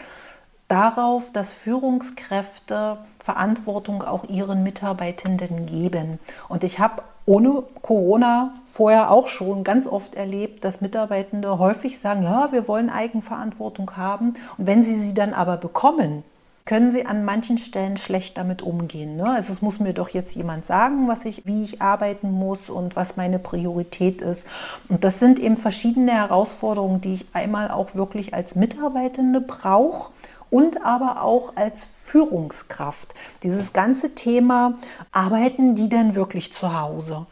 [0.68, 6.20] darauf, dass Führungskräfte Verantwortung auch ihren Mitarbeitenden geben.
[6.48, 12.22] Und ich habe ohne Corona vorher auch schon ganz oft erlebt, dass Mitarbeitende häufig sagen,
[12.22, 14.34] ja, wir wollen Eigenverantwortung haben.
[14.56, 16.22] Und wenn sie sie dann aber bekommen,
[16.64, 19.16] können sie an manchen Stellen schlecht damit umgehen.
[19.16, 19.28] Ne?
[19.28, 22.96] Also es muss mir doch jetzt jemand sagen, was ich, wie ich arbeiten muss und
[22.96, 24.46] was meine Priorität ist.
[24.88, 30.12] Und das sind eben verschiedene Herausforderungen, die ich einmal auch wirklich als Mitarbeitende brauche
[30.50, 33.14] und aber auch als Führungskraft.
[33.42, 34.74] Dieses ganze Thema,
[35.12, 37.26] arbeiten die denn wirklich zu Hause?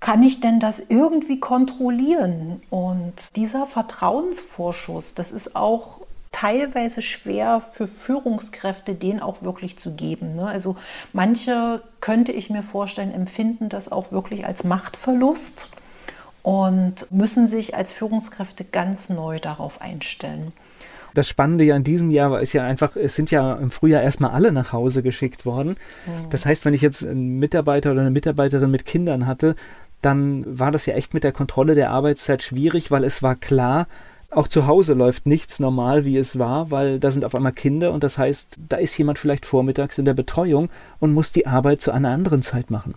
[0.00, 2.62] Kann ich denn das irgendwie kontrollieren?
[2.70, 6.00] Und dieser Vertrauensvorschuss, das ist auch
[6.36, 10.36] teilweise schwer für Führungskräfte, den auch wirklich zu geben.
[10.36, 10.46] Ne?
[10.46, 10.76] Also
[11.14, 15.70] manche könnte ich mir vorstellen, empfinden das auch wirklich als Machtverlust
[16.42, 20.52] und müssen sich als Führungskräfte ganz neu darauf einstellen.
[21.14, 24.32] Das Spannende ja in diesem Jahr ist ja einfach, es sind ja im Frühjahr erstmal
[24.32, 25.70] alle nach Hause geschickt worden.
[26.04, 26.28] Mhm.
[26.28, 29.56] Das heißt, wenn ich jetzt einen Mitarbeiter oder eine Mitarbeiterin mit Kindern hatte,
[30.02, 33.86] dann war das ja echt mit der Kontrolle der Arbeitszeit schwierig, weil es war klar,
[34.36, 37.92] auch zu Hause läuft nichts normal, wie es war, weil da sind auf einmal Kinder
[37.92, 40.68] und das heißt, da ist jemand vielleicht vormittags in der Betreuung
[41.00, 42.94] und muss die Arbeit zu einer anderen Zeit machen.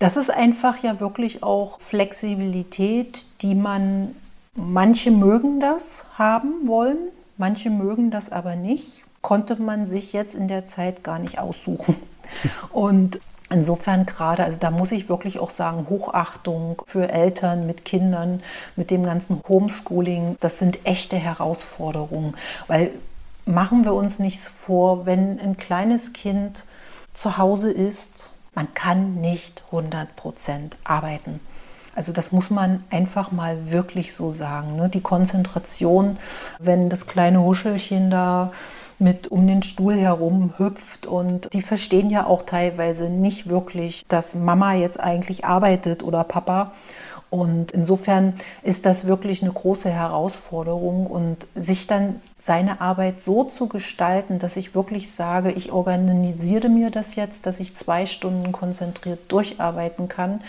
[0.00, 4.14] Das ist einfach ja wirklich auch Flexibilität, die man,
[4.54, 6.98] manche mögen das haben wollen,
[7.36, 11.94] manche mögen das aber nicht, konnte man sich jetzt in der Zeit gar nicht aussuchen.
[12.72, 18.42] Und Insofern gerade, also da muss ich wirklich auch sagen, Hochachtung für Eltern mit Kindern,
[18.76, 22.34] mit dem ganzen Homeschooling, das sind echte Herausforderungen,
[22.66, 22.90] weil
[23.46, 26.64] machen wir uns nichts vor, wenn ein kleines Kind
[27.14, 31.40] zu Hause ist, man kann nicht 100 Prozent arbeiten.
[31.94, 34.76] Also das muss man einfach mal wirklich so sagen.
[34.76, 34.88] Ne?
[34.88, 36.18] Die Konzentration,
[36.58, 38.52] wenn das kleine Huschelchen da
[38.98, 44.34] mit um den Stuhl herum hüpft und die verstehen ja auch teilweise nicht wirklich, dass
[44.34, 46.72] Mama jetzt eigentlich arbeitet oder Papa.
[47.30, 53.68] Und insofern ist das wirklich eine große Herausforderung und sich dann seine Arbeit so zu
[53.68, 59.30] gestalten, dass ich wirklich sage, ich organisiere mir das jetzt, dass ich zwei Stunden konzentriert
[59.30, 60.40] durcharbeiten kann,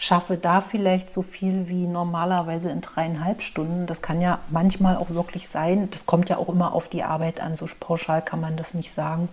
[0.00, 3.84] schaffe da vielleicht so viel wie normalerweise in dreieinhalb Stunden.
[3.84, 5.88] Das kann ja manchmal auch wirklich sein.
[5.90, 7.54] Das kommt ja auch immer auf die Arbeit an.
[7.54, 9.28] So pauschal kann man das nicht sagen.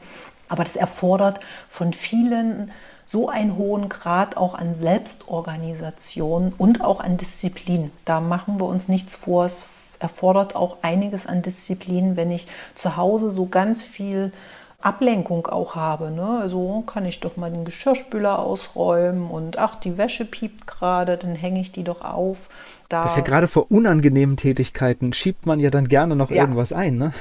[0.50, 2.72] Aber das erfordert von vielen
[3.06, 7.90] so einen hohen Grad auch an Selbstorganisation und auch an Disziplin.
[8.04, 9.46] Da machen wir uns nichts vor.
[9.46, 9.64] Es
[10.00, 14.34] erfordert auch einiges an Disziplin, wenn ich zu Hause so ganz viel
[14.82, 16.12] Ablenkung auch habe.
[16.12, 16.40] Ne?
[16.42, 21.36] Also kann ich doch mal den Geschirrspüler ausräumen und ach, die Wäsche piept gerade, dann
[21.36, 22.50] hänge ich die doch auf.
[22.90, 26.38] Da das ist ja gerade vor unangenehmen Tätigkeiten schiebt man ja dann gerne noch ja.
[26.38, 26.98] irgendwas ein.
[26.98, 27.14] Ne?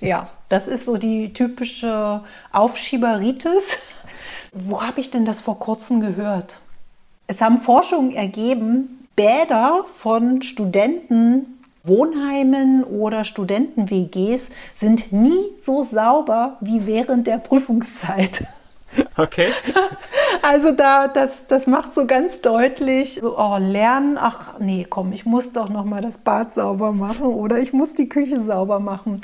[0.00, 3.78] Ja, das ist so die typische Aufschieberitis.
[4.52, 6.58] Wo habe ich denn das vor kurzem gehört?
[7.26, 11.59] Es haben Forschungen ergeben, Bäder von Studenten
[11.90, 18.44] Wohnheimen oder Studenten-WGs sind nie so sauber wie während der Prüfungszeit.
[19.16, 19.52] Okay.
[20.42, 25.24] Also da, das, das macht so ganz deutlich, so, oh, lernen, ach nee, komm, ich
[25.24, 29.20] muss doch noch mal das Bad sauber machen oder ich muss die Küche sauber machen.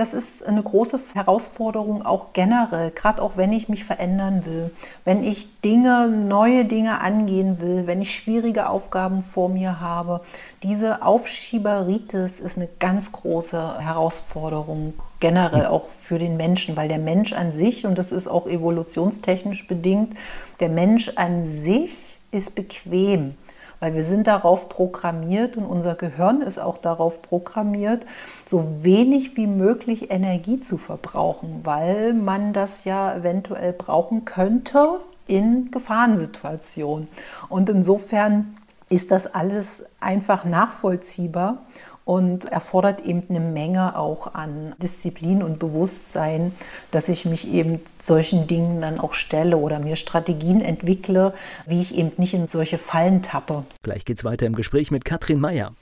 [0.00, 4.70] Das ist eine große Herausforderung auch generell, gerade auch wenn ich mich verändern will,
[5.04, 10.22] wenn ich Dinge, neue Dinge angehen will, wenn ich schwierige Aufgaben vor mir habe.
[10.62, 17.34] Diese Aufschieberitis ist eine ganz große Herausforderung generell auch für den Menschen, weil der Mensch
[17.34, 20.16] an sich, und das ist auch evolutionstechnisch bedingt,
[20.60, 21.94] der Mensch an sich
[22.32, 23.34] ist bequem
[23.80, 28.06] weil wir sind darauf programmiert und unser Gehirn ist auch darauf programmiert,
[28.46, 35.70] so wenig wie möglich Energie zu verbrauchen, weil man das ja eventuell brauchen könnte in
[35.70, 37.08] Gefahrensituationen.
[37.48, 38.56] Und insofern
[38.90, 41.58] ist das alles einfach nachvollziehbar
[42.04, 46.52] und erfordert eben eine Menge auch an Disziplin und Bewusstsein,
[46.90, 51.34] dass ich mich eben solchen Dingen dann auch stelle oder mir Strategien entwickle,
[51.66, 53.64] wie ich eben nicht in solche Fallen tappe.
[53.82, 55.72] Gleich geht's weiter im Gespräch mit Katrin Meyer.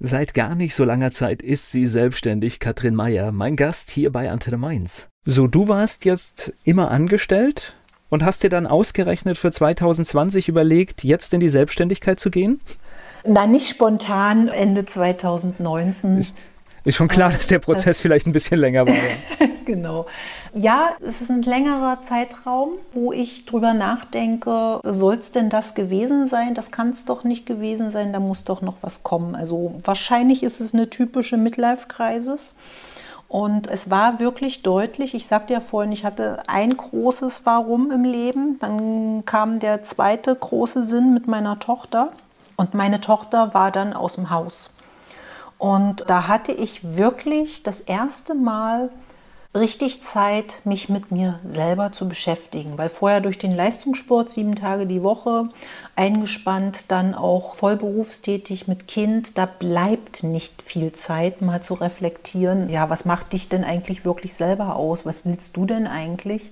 [0.00, 4.30] Seit gar nicht so langer Zeit ist sie selbstständig, Katrin Meyer, mein Gast hier bei
[4.30, 5.08] Antenne Mainz.
[5.24, 7.74] So, du warst jetzt immer angestellt
[8.08, 12.60] und hast dir dann ausgerechnet für 2020 überlegt, jetzt in die Selbstständigkeit zu gehen?
[13.24, 16.18] Nein, nicht spontan, Ende 2019.
[16.18, 16.34] Ist,
[16.84, 18.94] ist schon klar, dass der Prozess das, vielleicht ein bisschen länger war.
[19.64, 20.06] genau.
[20.54, 26.26] Ja, es ist ein längerer Zeitraum, wo ich drüber nachdenke, soll es denn das gewesen
[26.26, 26.54] sein?
[26.54, 29.34] Das kann es doch nicht gewesen sein, da muss doch noch was kommen.
[29.34, 32.54] Also wahrscheinlich ist es eine typische Midlife-Crisis.
[33.28, 38.04] Und es war wirklich deutlich, ich sagte ja vorhin, ich hatte ein großes Warum im
[38.04, 42.12] Leben, dann kam der zweite große Sinn mit meiner Tochter.
[42.58, 44.70] Und meine Tochter war dann aus dem Haus.
[45.58, 48.90] Und da hatte ich wirklich das erste Mal
[49.54, 54.86] richtig Zeit, mich mit mir selber zu beschäftigen, weil vorher durch den Leistungssport sieben Tage
[54.86, 55.50] die Woche
[55.94, 62.90] eingespannt, dann auch vollberufstätig mit Kind, da bleibt nicht viel Zeit, mal zu reflektieren, ja,
[62.90, 65.06] was macht dich denn eigentlich wirklich selber aus?
[65.06, 66.50] Was willst du denn eigentlich?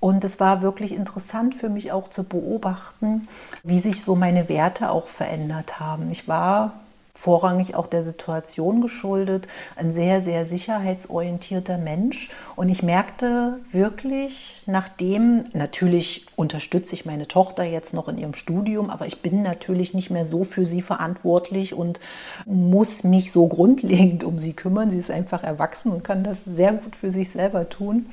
[0.00, 3.28] Und es war wirklich interessant für mich auch zu beobachten,
[3.64, 6.10] wie sich so meine Werte auch verändert haben.
[6.10, 6.72] Ich war
[7.18, 12.30] vorrangig auch der Situation geschuldet, ein sehr, sehr sicherheitsorientierter Mensch.
[12.54, 18.88] Und ich merkte wirklich, nachdem, natürlich unterstütze ich meine Tochter jetzt noch in ihrem Studium,
[18.88, 21.98] aber ich bin natürlich nicht mehr so für sie verantwortlich und
[22.46, 24.90] muss mich so grundlegend um sie kümmern.
[24.90, 28.06] Sie ist einfach erwachsen und kann das sehr gut für sich selber tun.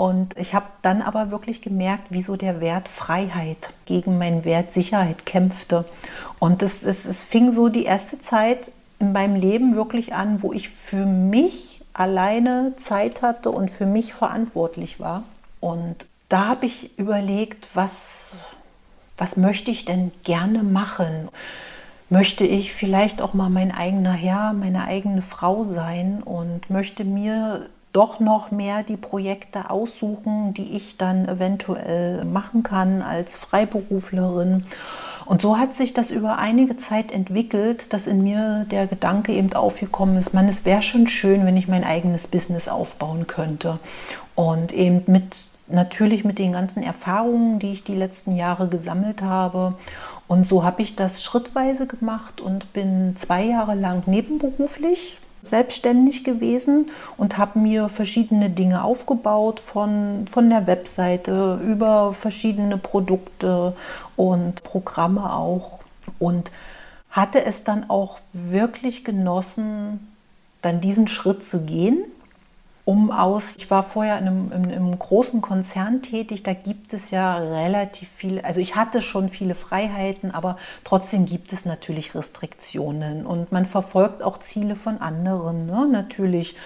[0.00, 5.26] Und ich habe dann aber wirklich gemerkt, wieso der Wert Freiheit gegen meinen Wert Sicherheit
[5.26, 5.84] kämpfte.
[6.38, 10.54] Und es, es, es fing so die erste Zeit in meinem Leben wirklich an, wo
[10.54, 15.22] ich für mich alleine Zeit hatte und für mich verantwortlich war.
[15.60, 15.96] Und
[16.30, 18.32] da habe ich überlegt, was,
[19.18, 21.28] was möchte ich denn gerne machen?
[22.08, 27.68] Möchte ich vielleicht auch mal mein eigener Herr, meine eigene Frau sein und möchte mir
[27.92, 34.64] doch noch mehr die Projekte aussuchen, die ich dann eventuell machen kann als Freiberuflerin.
[35.26, 39.52] Und so hat sich das über einige Zeit entwickelt, dass in mir der Gedanke eben
[39.52, 43.78] aufgekommen ist, man, es wäre schon schön, wenn ich mein eigenes Business aufbauen könnte.
[44.34, 45.36] Und eben mit,
[45.68, 49.74] natürlich mit den ganzen Erfahrungen, die ich die letzten Jahre gesammelt habe.
[50.26, 56.90] Und so habe ich das schrittweise gemacht und bin zwei Jahre lang nebenberuflich selbstständig gewesen
[57.16, 63.74] und habe mir verschiedene Dinge aufgebaut, von, von der Webseite über verschiedene Produkte
[64.16, 65.78] und Programme auch.
[66.18, 66.50] Und
[67.10, 70.12] hatte es dann auch wirklich genossen,
[70.62, 72.04] dann diesen Schritt zu gehen
[72.84, 77.10] um aus, ich war vorher in einem, in einem, großen Konzern tätig, da gibt es
[77.10, 83.26] ja relativ viele, also ich hatte schon viele Freiheiten, aber trotzdem gibt es natürlich Restriktionen
[83.26, 86.56] und man verfolgt auch Ziele von anderen, ne, natürlich.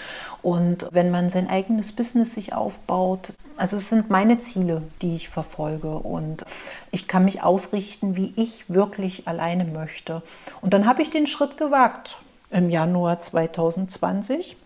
[0.42, 5.28] Und wenn man sein eigenes Business sich aufbaut, also es sind meine Ziele, die ich
[5.28, 6.44] verfolge und
[6.90, 10.22] ich kann mich ausrichten, wie ich wirklich alleine möchte.
[10.60, 12.18] Und dann habe ich den Schritt gewagt
[12.50, 14.56] im Januar 2020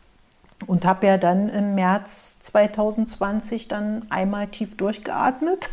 [0.66, 5.68] und habe ja dann im März 2020 dann einmal tief durchgeatmet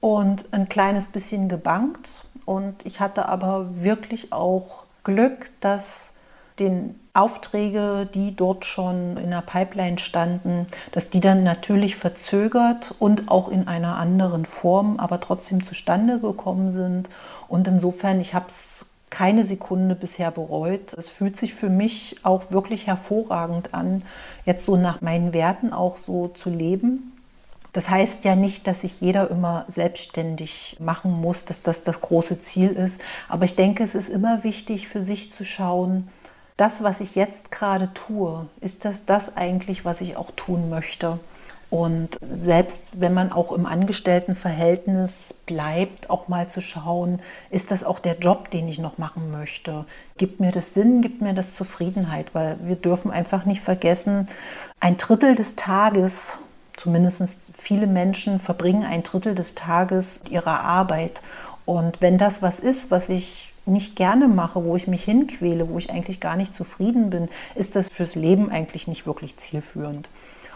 [0.00, 2.24] und ein kleines bisschen gebankt.
[2.44, 6.14] Und ich hatte aber wirklich auch Glück, dass
[6.58, 13.30] den Aufträge, die dort schon in der Pipeline standen, dass die dann natürlich verzögert und
[13.30, 17.08] auch in einer anderen Form, aber trotzdem zustande gekommen sind.
[17.48, 20.94] Und insofern, ich habe es keine Sekunde bisher bereut.
[20.94, 24.02] Es fühlt sich für mich auch wirklich hervorragend an,
[24.46, 27.12] jetzt so nach meinen Werten auch so zu leben.
[27.72, 32.40] Das heißt ja nicht, dass sich jeder immer selbstständig machen muss, dass das das große
[32.40, 33.00] Ziel ist.
[33.28, 36.08] Aber ich denke, es ist immer wichtig für sich zu schauen,
[36.56, 41.18] das, was ich jetzt gerade tue, ist das das eigentlich, was ich auch tun möchte?
[41.70, 48.00] Und selbst wenn man auch im Angestelltenverhältnis bleibt, auch mal zu schauen, ist das auch
[48.00, 49.84] der Job, den ich noch machen möchte?
[50.18, 52.34] Gibt mir das Sinn, gibt mir das Zufriedenheit?
[52.34, 54.28] Weil wir dürfen einfach nicht vergessen,
[54.80, 56.38] ein Drittel des Tages,
[56.76, 61.22] zumindest viele Menschen verbringen ein Drittel des Tages mit ihrer Arbeit.
[61.66, 65.78] Und wenn das was ist, was ich nicht gerne mache, wo ich mich hinquäle, wo
[65.78, 70.08] ich eigentlich gar nicht zufrieden bin, ist das fürs Leben eigentlich nicht wirklich zielführend.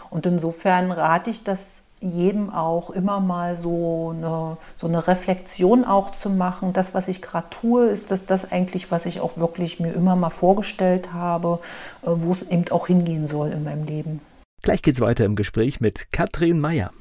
[0.09, 6.11] Und insofern rate ich das jedem auch immer mal so eine, so eine Reflexion auch
[6.11, 6.73] zu machen.
[6.73, 10.15] Das, was ich gerade tue, ist das das eigentlich, was ich auch wirklich mir immer
[10.15, 11.59] mal vorgestellt habe,
[12.03, 14.21] äh, wo es eben auch hingehen soll in meinem Leben.
[14.61, 16.91] Gleich geht's weiter im Gespräch mit Katrin Meyer.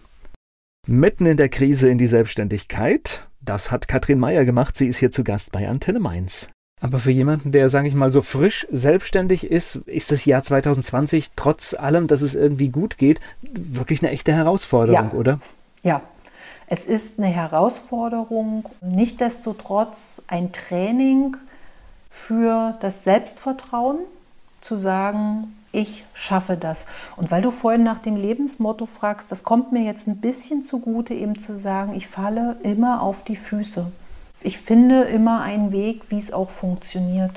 [0.86, 3.26] Mitten in der Krise in die Selbstständigkeit.
[3.40, 4.76] Das hat Katrin Meyer gemacht.
[4.76, 6.50] Sie ist hier zu Gast bei Antenne Mainz.
[6.84, 11.30] Aber für jemanden, der, sage ich mal, so frisch selbstständig ist, ist das Jahr 2020
[11.34, 15.18] trotz allem, dass es irgendwie gut geht, wirklich eine echte Herausforderung, ja.
[15.18, 15.40] oder?
[15.82, 16.02] Ja,
[16.66, 21.38] es ist eine Herausforderung, nichtdestotrotz ein Training
[22.10, 24.00] für das Selbstvertrauen,
[24.60, 26.84] zu sagen, ich schaffe das.
[27.16, 31.14] Und weil du vorhin nach dem Lebensmotto fragst, das kommt mir jetzt ein bisschen zugute,
[31.14, 33.90] eben zu sagen, ich falle immer auf die Füße
[34.44, 37.32] ich finde immer einen Weg, wie es auch funktioniert.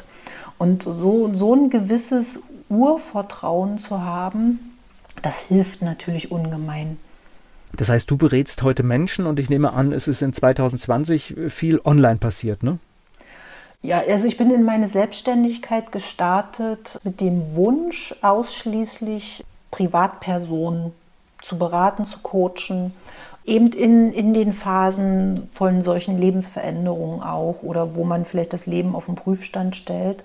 [0.57, 4.77] Und so, so ein gewisses Urvertrauen zu haben,
[5.21, 6.97] das hilft natürlich ungemein.
[7.75, 11.79] Das heißt, du berätst heute Menschen und ich nehme an, es ist in 2020 viel
[11.83, 12.79] online passiert, ne?
[13.83, 20.93] Ja, also ich bin in meine Selbstständigkeit gestartet mit dem Wunsch, ausschließlich Privatpersonen
[21.41, 22.91] zu beraten, zu coachen
[23.47, 28.93] eben in, in den Phasen von solchen Lebensveränderungen auch oder wo man vielleicht das Leben
[28.93, 30.23] auf den Prüfstand stellt.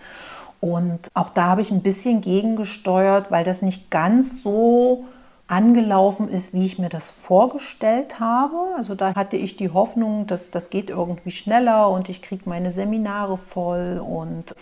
[0.60, 5.04] Und auch da habe ich ein bisschen gegengesteuert, weil das nicht ganz so
[5.48, 8.56] angelaufen ist, wie ich mir das vorgestellt habe.
[8.76, 12.72] Also da hatte ich die Hoffnung, dass das geht irgendwie schneller und ich kriege meine
[12.72, 14.54] Seminare voll und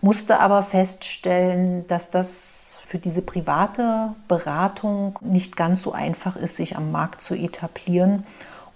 [0.00, 6.74] musste aber feststellen, dass das für diese private Beratung nicht ganz so einfach ist, sich
[6.74, 8.24] am Markt zu etablieren.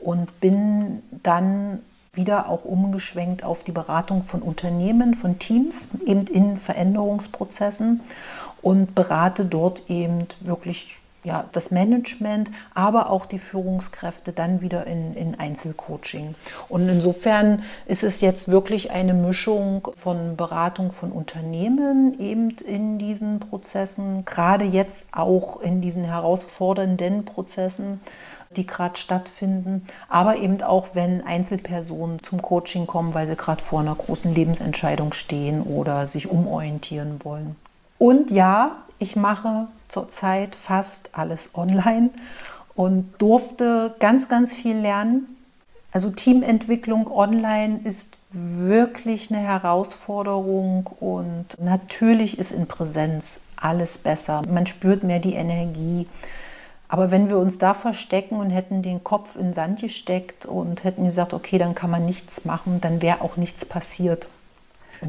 [0.01, 1.79] Und bin dann
[2.13, 8.01] wieder auch umgeschwenkt auf die Beratung von Unternehmen, von Teams, eben in Veränderungsprozessen
[8.61, 15.15] und berate dort eben wirklich ja, das Management, aber auch die Führungskräfte dann wieder in,
[15.15, 16.35] in Einzelcoaching.
[16.69, 23.39] Und insofern ist es jetzt wirklich eine Mischung von Beratung von Unternehmen eben in diesen
[23.39, 28.01] Prozessen, gerade jetzt auch in diesen herausfordernden Prozessen,
[28.57, 33.81] die gerade stattfinden, aber eben auch, wenn Einzelpersonen zum Coaching kommen, weil sie gerade vor
[33.81, 37.57] einer großen Lebensentscheidung stehen oder sich umorientieren wollen.
[38.03, 42.11] Und ja, ich mache zurzeit fast alles online
[42.75, 45.37] und durfte ganz, ganz viel lernen.
[45.93, 54.43] Also Teamentwicklung online ist wirklich eine Herausforderung und natürlich ist in Präsenz alles besser.
[54.53, 56.09] Man spürt mehr die Energie.
[56.89, 61.05] Aber wenn wir uns da verstecken und hätten den Kopf in Sand gesteckt und hätten
[61.05, 64.27] gesagt, okay, dann kann man nichts machen, dann wäre auch nichts passiert.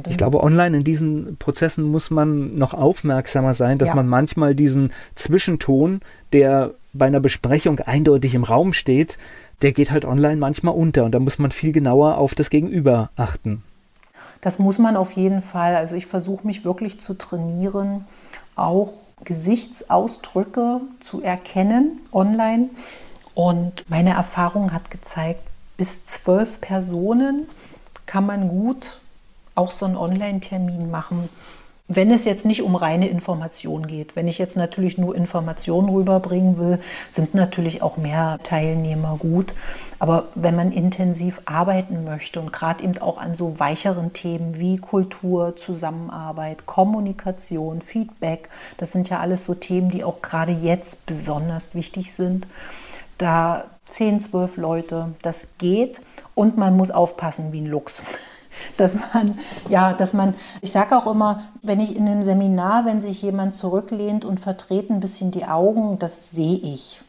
[0.07, 3.95] Ich glaube, online in diesen Prozessen muss man noch aufmerksamer sein, dass ja.
[3.95, 9.17] man manchmal diesen Zwischenton, der bei einer Besprechung eindeutig im Raum steht,
[9.61, 13.09] der geht halt online manchmal unter und da muss man viel genauer auf das Gegenüber
[13.15, 13.63] achten.
[14.41, 15.75] Das muss man auf jeden Fall.
[15.75, 18.05] Also ich versuche mich wirklich zu trainieren,
[18.55, 22.69] auch Gesichtsausdrücke zu erkennen online.
[23.35, 25.41] Und meine Erfahrung hat gezeigt,
[25.77, 27.47] bis zwölf Personen
[28.05, 28.99] kann man gut
[29.55, 31.29] auch so einen Online-Termin machen.
[31.89, 36.57] Wenn es jetzt nicht um reine Information geht, wenn ich jetzt natürlich nur Informationen rüberbringen
[36.57, 36.79] will,
[37.09, 39.53] sind natürlich auch mehr Teilnehmer gut.
[39.99, 44.77] Aber wenn man intensiv arbeiten möchte und gerade eben auch an so weicheren Themen wie
[44.77, 48.47] Kultur, Zusammenarbeit, Kommunikation, Feedback,
[48.77, 52.47] das sind ja alles so Themen, die auch gerade jetzt besonders wichtig sind,
[53.17, 56.01] da 10, 12 Leute, das geht
[56.33, 58.01] und man muss aufpassen wie ein Luchs
[58.77, 59.37] dass man,
[59.69, 63.53] ja, dass man, ich sage auch immer, wenn ich in einem Seminar, wenn sich jemand
[63.53, 67.01] zurücklehnt und verdreht ein bisschen die Augen, das sehe ich.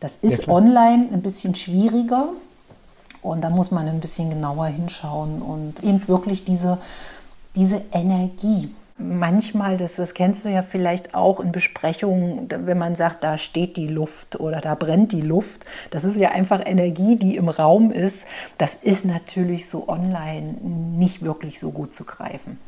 [0.00, 2.28] Das ist ja, online ein bisschen schwieriger
[3.22, 6.78] und da muss man ein bisschen genauer hinschauen und eben wirklich diese,
[7.56, 13.24] diese Energie manchmal, das, das kennst du ja vielleicht auch in Besprechungen, wenn man sagt,
[13.24, 17.36] da steht die Luft oder da brennt die Luft, das ist ja einfach Energie, die
[17.36, 18.26] im Raum ist.
[18.58, 22.58] Das ist natürlich so online nicht wirklich so gut zu greifen.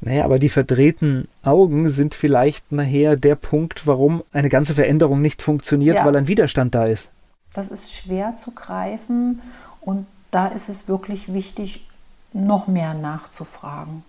[0.00, 5.40] Naja, aber die verdrehten Augen sind vielleicht nachher der Punkt, warum eine ganze Veränderung nicht
[5.40, 6.04] funktioniert, ja.
[6.04, 7.08] weil ein Widerstand da ist.
[7.54, 9.40] Das ist schwer zu greifen
[9.80, 11.86] und da ist es wirklich wichtig,
[12.34, 14.02] noch mehr nachzufragen.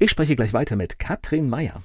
[0.00, 1.82] Ich spreche gleich weiter mit Katrin Meyer.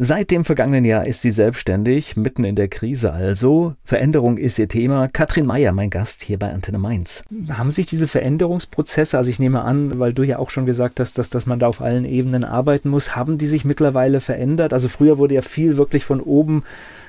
[0.00, 3.74] Seit dem vergangenen Jahr ist sie selbstständig, mitten in der Krise also.
[3.82, 5.08] Veränderung ist ihr Thema.
[5.08, 7.24] Katrin Meyer, mein Gast hier bei Antenne Mainz.
[7.48, 11.18] Haben sich diese Veränderungsprozesse, also ich nehme an, weil du ja auch schon gesagt hast,
[11.18, 14.72] dass, dass man da auf allen Ebenen arbeiten muss, haben die sich mittlerweile verändert?
[14.72, 16.62] Also früher wurde ja viel wirklich von oben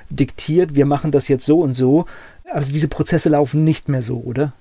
[0.08, 2.06] diktiert, wir machen das jetzt so und so.
[2.52, 4.52] Also diese Prozesse laufen nicht mehr so, oder?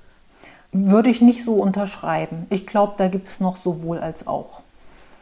[0.72, 2.46] Würde ich nicht so unterschreiben.
[2.52, 4.62] Ich glaube, da gibt es noch sowohl als auch.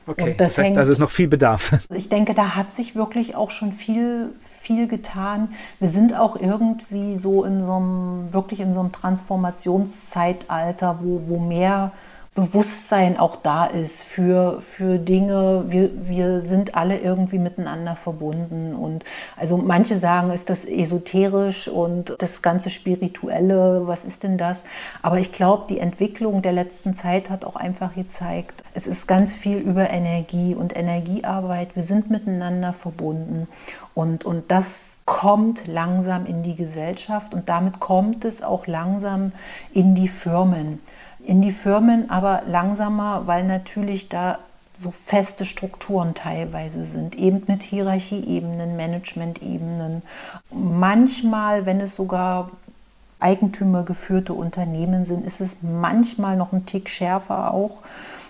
[0.07, 1.71] Okay, das, das heißt hängt, also ist noch viel Bedarf.
[1.93, 5.49] Ich denke, da hat sich wirklich auch schon viel, viel getan.
[5.79, 11.37] Wir sind auch irgendwie so in so einem, wirklich in so einem Transformationszeitalter, wo, wo
[11.39, 11.91] mehr
[12.37, 15.63] Bewusstsein auch da ist für, für Dinge.
[15.69, 18.75] Wir, wir sind alle irgendwie miteinander verbunden.
[18.75, 19.03] Und
[19.35, 24.65] also manche sagen, ist das esoterisch und das ganze Spirituelle, was ist denn das?
[25.01, 29.33] Aber ich glaube, die Entwicklung der letzten Zeit hat auch einfach gezeigt, es ist ganz
[29.33, 31.75] viel über Energie und Energiearbeit.
[31.75, 33.47] Wir sind miteinander verbunden.
[33.95, 39.31] Und, und das kommt langsam in die Gesellschaft und damit kommt es auch langsam
[39.73, 40.79] in die Firmen
[41.27, 44.39] in die Firmen, aber langsamer, weil natürlich da
[44.77, 50.03] so feste Strukturen teilweise sind, eben mit Hierarchieebenen, Managementebenen.
[50.51, 52.51] Manchmal, wenn es sogar
[53.19, 57.81] eigentümergeführte Unternehmen sind, ist es manchmal noch ein Tick schärfer auch,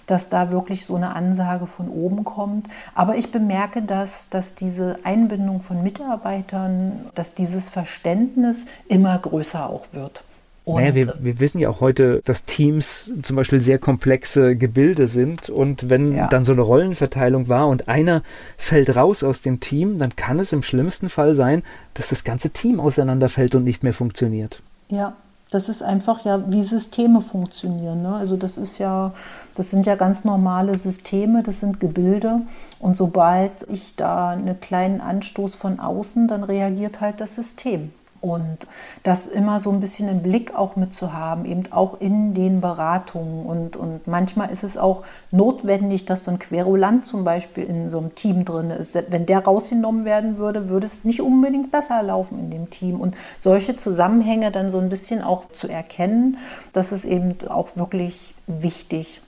[0.07, 2.65] dass da wirklich so eine Ansage von oben kommt.
[2.95, 9.85] Aber ich bemerke, dass, dass diese Einbindung von Mitarbeitern, dass dieses Verständnis immer größer auch
[9.91, 10.23] wird.
[10.67, 15.07] Und naja, wir, wir, wissen ja auch heute, dass Teams zum Beispiel sehr komplexe Gebilde
[15.07, 15.49] sind.
[15.49, 16.27] Und wenn ja.
[16.27, 18.21] dann so eine Rollenverteilung war und einer
[18.57, 21.63] fällt raus aus dem Team, dann kann es im schlimmsten Fall sein,
[21.93, 24.61] dass das ganze Team auseinanderfällt und nicht mehr funktioniert.
[24.89, 25.15] Ja,
[25.51, 28.01] das ist einfach ja, wie Systeme funktionieren.
[28.01, 28.15] Ne?
[28.15, 29.13] Also das ist ja,
[29.55, 32.41] das sind ja ganz normale Systeme, das sind Gebilde.
[32.79, 37.93] Und sobald ich da einen kleinen Anstoß von außen, dann reagiert halt das System.
[38.21, 38.67] Und
[39.03, 43.45] das immer so ein bisschen im Blick auch mitzuhaben, eben auch in den Beratungen.
[43.45, 47.99] Und, und manchmal ist es auch notwendig, dass so ein Querulant zum Beispiel in so
[47.99, 48.97] einem Team drin ist.
[49.09, 52.99] Wenn der rausgenommen werden würde, würde es nicht unbedingt besser laufen in dem Team.
[52.99, 56.37] Und solche Zusammenhänge dann so ein bisschen auch zu erkennen,
[56.73, 59.21] das ist eben auch wirklich wichtig.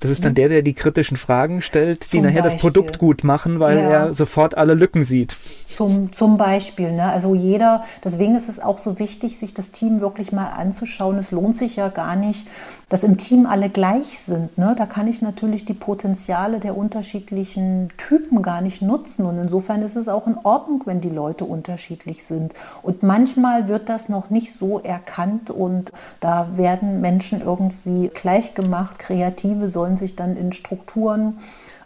[0.00, 2.52] Das ist dann der, der die kritischen Fragen stellt, die zum nachher Beispiel.
[2.52, 3.82] das Produkt gut machen, weil ja.
[3.82, 5.36] er sofort alle Lücken sieht.
[5.68, 6.90] Zum, zum Beispiel.
[6.90, 7.04] Ne?
[7.04, 11.18] Also jeder, deswegen ist es auch so wichtig, sich das Team wirklich mal anzuschauen.
[11.18, 12.46] Es lohnt sich ja gar nicht,
[12.90, 14.58] dass im Team alle gleich sind.
[14.58, 14.74] Ne?
[14.76, 19.24] Da kann ich natürlich die Potenziale der unterschiedlichen Typen gar nicht nutzen.
[19.24, 22.52] Und insofern ist es auch in Ordnung, wenn die Leute unterschiedlich sind.
[22.82, 28.98] Und manchmal wird das noch nicht so erkannt und da werden Menschen irgendwie gleich gemacht.
[28.98, 31.38] Kreative sollen sich dann in Strukturen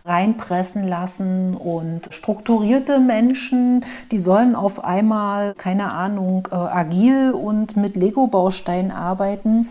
[0.07, 7.97] reinpressen lassen und strukturierte Menschen, die sollen auf einmal, keine Ahnung, äh, agil und mit
[7.97, 9.69] Lego-Bausteinen arbeiten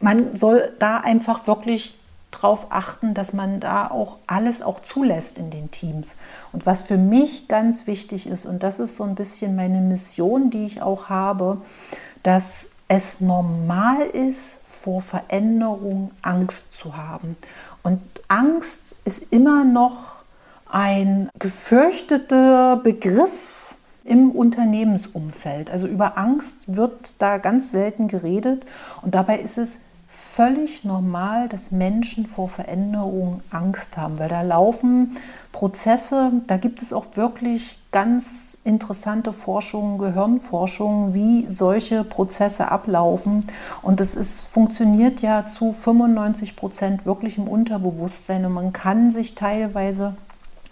[0.00, 1.96] man soll da einfach wirklich
[2.30, 6.16] darauf achten, dass man da auch alles auch zulässt in den Teams.
[6.52, 10.50] Und was für mich ganz wichtig ist, und das ist so ein bisschen meine Mission,
[10.50, 11.60] die ich auch habe,
[12.22, 17.36] dass es normal ist, vor Veränderung Angst zu haben.
[17.82, 20.20] Und Angst ist immer noch
[20.70, 23.74] ein gefürchteter Begriff
[24.04, 25.70] im Unternehmensumfeld.
[25.70, 28.64] Also über Angst wird da ganz selten geredet
[29.02, 29.80] und dabei ist es
[30.12, 35.16] völlig normal, dass Menschen vor Veränderungen Angst haben, weil da laufen
[35.52, 43.46] Prozesse, da gibt es auch wirklich ganz interessante Forschungen, Gehirnforschungen, wie solche Prozesse ablaufen.
[43.82, 49.36] Und es ist, funktioniert ja zu 95 Prozent wirklich im Unterbewusstsein und man kann sich
[49.36, 50.16] teilweise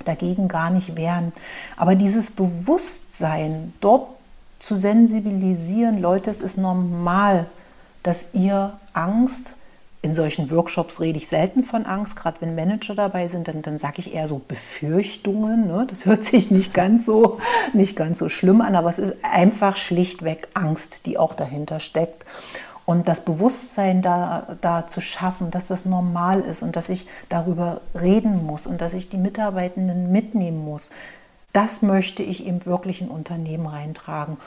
[0.04, 1.32] dagegen gar nicht wehren.
[1.76, 4.08] Aber dieses Bewusstsein, dort
[4.58, 7.46] zu sensibilisieren, Leute, es ist normal,
[8.02, 9.54] dass ihr Angst,
[10.00, 13.78] in solchen Workshops rede ich selten von Angst, gerade wenn Manager dabei sind, dann, dann
[13.78, 15.66] sage ich eher so Befürchtungen.
[15.66, 15.86] Ne?
[15.88, 17.38] Das hört sich nicht ganz, so,
[17.72, 22.24] nicht ganz so schlimm an, aber es ist einfach schlichtweg Angst, die auch dahinter steckt.
[22.86, 27.80] Und das Bewusstsein da, da zu schaffen, dass das normal ist und dass ich darüber
[28.00, 30.90] reden muss und dass ich die Mitarbeitenden mitnehmen muss,
[31.52, 34.38] das möchte ich eben wirklich in Unternehmen reintragen.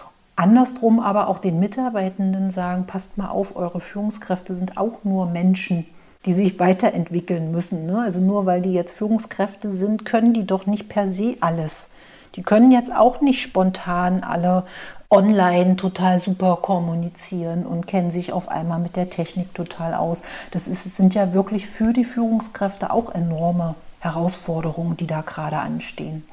[0.41, 5.85] Andersrum aber auch den Mitarbeitenden sagen, passt mal auf, eure Führungskräfte sind auch nur Menschen,
[6.25, 7.85] die sich weiterentwickeln müssen.
[7.85, 8.01] Ne?
[8.01, 11.89] Also nur weil die jetzt Führungskräfte sind, können die doch nicht per se alles.
[12.35, 14.63] Die können jetzt auch nicht spontan alle
[15.11, 20.23] online total super kommunizieren und kennen sich auf einmal mit der Technik total aus.
[20.49, 26.23] Das ist, sind ja wirklich für die Führungskräfte auch enorme Herausforderungen, die da gerade anstehen.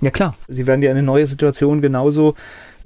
[0.00, 2.34] Ja klar, sie werden ja eine neue Situation genauso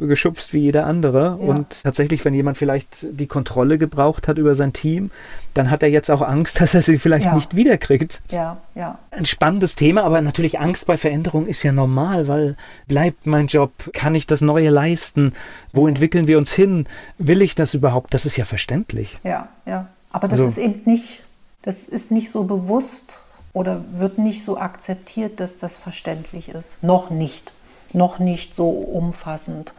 [0.07, 1.39] geschubst wie jeder andere.
[1.41, 1.47] Ja.
[1.47, 5.11] Und tatsächlich, wenn jemand vielleicht die Kontrolle gebraucht hat über sein Team,
[5.55, 7.35] dann hat er jetzt auch Angst, dass er sie vielleicht ja.
[7.35, 8.23] nicht wiederkriegt.
[8.31, 8.99] Ja, ja.
[9.11, 13.73] Ein spannendes Thema, aber natürlich Angst bei Veränderung ist ja normal, weil bleibt mein Job,
[13.93, 15.35] kann ich das Neue leisten?
[15.73, 16.87] Wo entwickeln wir uns hin?
[17.19, 18.15] Will ich das überhaupt?
[18.15, 19.19] Das ist ja verständlich.
[19.25, 19.89] Ja, ja.
[20.11, 21.23] Aber das also, ist eben nicht,
[21.63, 23.19] das ist nicht so bewusst
[23.53, 26.83] oder wird nicht so akzeptiert, dass das verständlich ist.
[26.83, 27.53] Noch nicht
[27.95, 29.75] noch nicht so umfassend.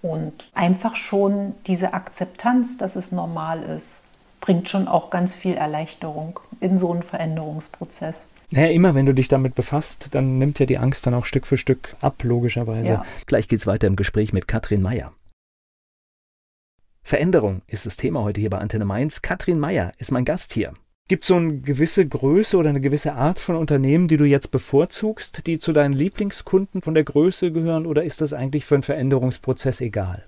[0.00, 4.02] Und einfach schon diese Akzeptanz, dass es normal ist,
[4.40, 8.26] bringt schon auch ganz viel Erleichterung in so einen Veränderungsprozess.
[8.50, 11.46] Naja, immer wenn du dich damit befasst, dann nimmt ja die Angst dann auch Stück
[11.46, 12.92] für Stück ab, logischerweise.
[12.92, 13.04] Ja.
[13.26, 15.12] Gleich geht's weiter im Gespräch mit Katrin Meyer.
[17.02, 19.22] Veränderung ist das Thema heute hier bei Antenne Mainz.
[19.22, 20.72] Katrin Meyer ist mein Gast hier.
[21.08, 24.50] Gibt es so eine gewisse Größe oder eine gewisse Art von Unternehmen, die du jetzt
[24.50, 28.82] bevorzugst, die zu deinen Lieblingskunden von der Größe gehören oder ist das eigentlich für einen
[28.82, 30.26] Veränderungsprozess egal?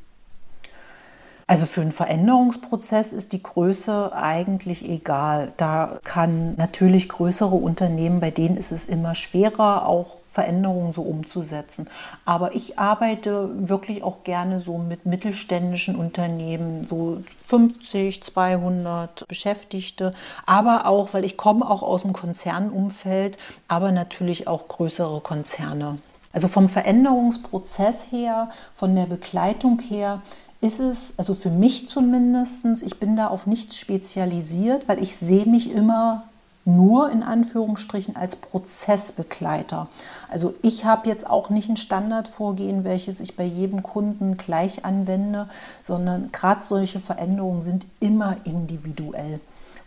[1.51, 5.53] Also für einen Veränderungsprozess ist die Größe eigentlich egal.
[5.57, 11.89] Da kann natürlich größere Unternehmen, bei denen ist es immer schwerer, auch Veränderungen so umzusetzen.
[12.25, 20.15] Aber ich arbeite wirklich auch gerne so mit mittelständischen Unternehmen, so 50, 200 Beschäftigte,
[20.47, 25.99] aber auch, weil ich komme auch aus dem Konzernumfeld, aber natürlich auch größere Konzerne.
[26.33, 30.23] Also vom Veränderungsprozess her, von der Begleitung her,
[30.61, 35.47] ist es, also für mich zumindest, ich bin da auf nichts spezialisiert, weil ich sehe
[35.47, 36.25] mich immer
[36.67, 39.89] nur in Anführungsstrichen als Prozessbegleiter.
[40.29, 45.49] Also ich habe jetzt auch nicht ein Standardvorgehen, welches ich bei jedem Kunden gleich anwende,
[45.83, 49.41] sondern gerade solche Veränderungen sind immer individuell.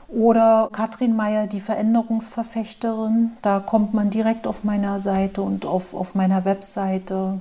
[0.08, 3.32] oder Katrin Meyer, die Veränderungsverfechterin.
[3.42, 7.40] Da kommt man direkt auf meiner Seite und auf, auf meiner Webseite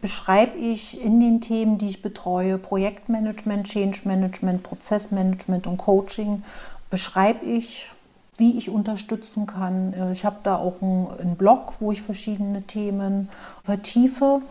[0.00, 6.42] beschreibe ich in den Themen, die ich betreue, Projektmanagement, Change Management, Prozessmanagement und Coaching,
[6.90, 7.90] beschreibe ich,
[8.36, 9.94] wie ich unterstützen kann.
[10.12, 13.28] Ich habe da auch einen Blog, wo ich verschiedene Themen
[13.62, 14.42] vertiefe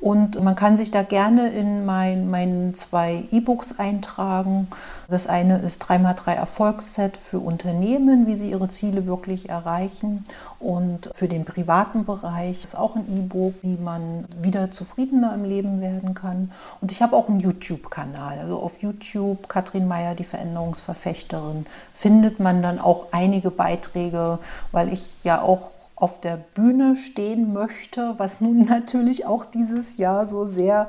[0.00, 4.68] und man kann sich da gerne in mein, meinen zwei E-Books eintragen.
[5.08, 10.24] Das eine ist 3x3 Erfolgsset für Unternehmen, wie sie ihre Ziele wirklich erreichen.
[10.60, 15.80] Und für den privaten Bereich ist auch ein E-Book, wie man wieder zufriedener im Leben
[15.80, 16.52] werden kann.
[16.80, 18.38] Und ich habe auch einen YouTube-Kanal.
[18.38, 24.38] Also auf YouTube, Katrin Meyer, die Veränderungsverfechterin, findet man dann auch einige Beiträge,
[24.70, 30.26] weil ich ja auch auf der Bühne stehen möchte, was nun natürlich auch dieses Jahr
[30.26, 30.88] so sehr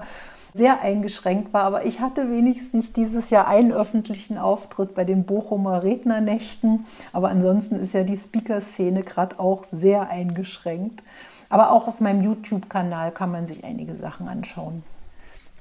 [0.51, 5.83] sehr eingeschränkt war, aber ich hatte wenigstens dieses Jahr einen öffentlichen Auftritt bei den Bochumer
[5.83, 11.03] Rednernächten, aber ansonsten ist ja die Speaker-Szene gerade auch sehr eingeschränkt.
[11.49, 14.83] Aber auch auf meinem YouTube-Kanal kann man sich einige Sachen anschauen.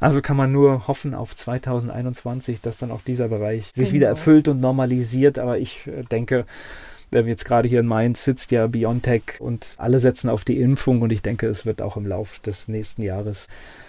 [0.01, 3.92] Also kann man nur hoffen auf 2021, dass dann auch dieser Bereich sich genau.
[3.92, 5.38] wieder erfüllt und normalisiert.
[5.38, 6.44] Aber ich äh, denke,
[7.11, 11.11] Jetzt gerade hier in Mainz sitzt ja BioNTech und alle setzen auf die Impfung und
[11.11, 13.48] ich denke, es wird auch im Laufe des nächsten Jahres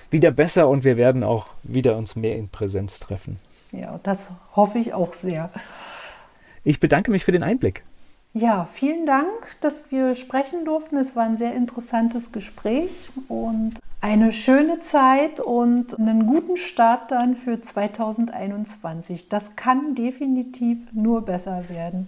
[0.10, 3.38] wieder besser und wir werden auch wieder uns mehr in Präsenz treffen.
[3.72, 5.50] Ja, das hoffe ich auch sehr.
[6.64, 7.84] Ich bedanke mich für den Einblick.
[8.34, 9.28] Ja, vielen Dank,
[9.62, 10.98] dass wir sprechen durften.
[10.98, 17.36] Es war ein sehr interessantes Gespräch und eine schöne Zeit und einen guten Start dann
[17.36, 19.30] für 2021.
[19.30, 22.08] Das kann definitiv nur besser werden.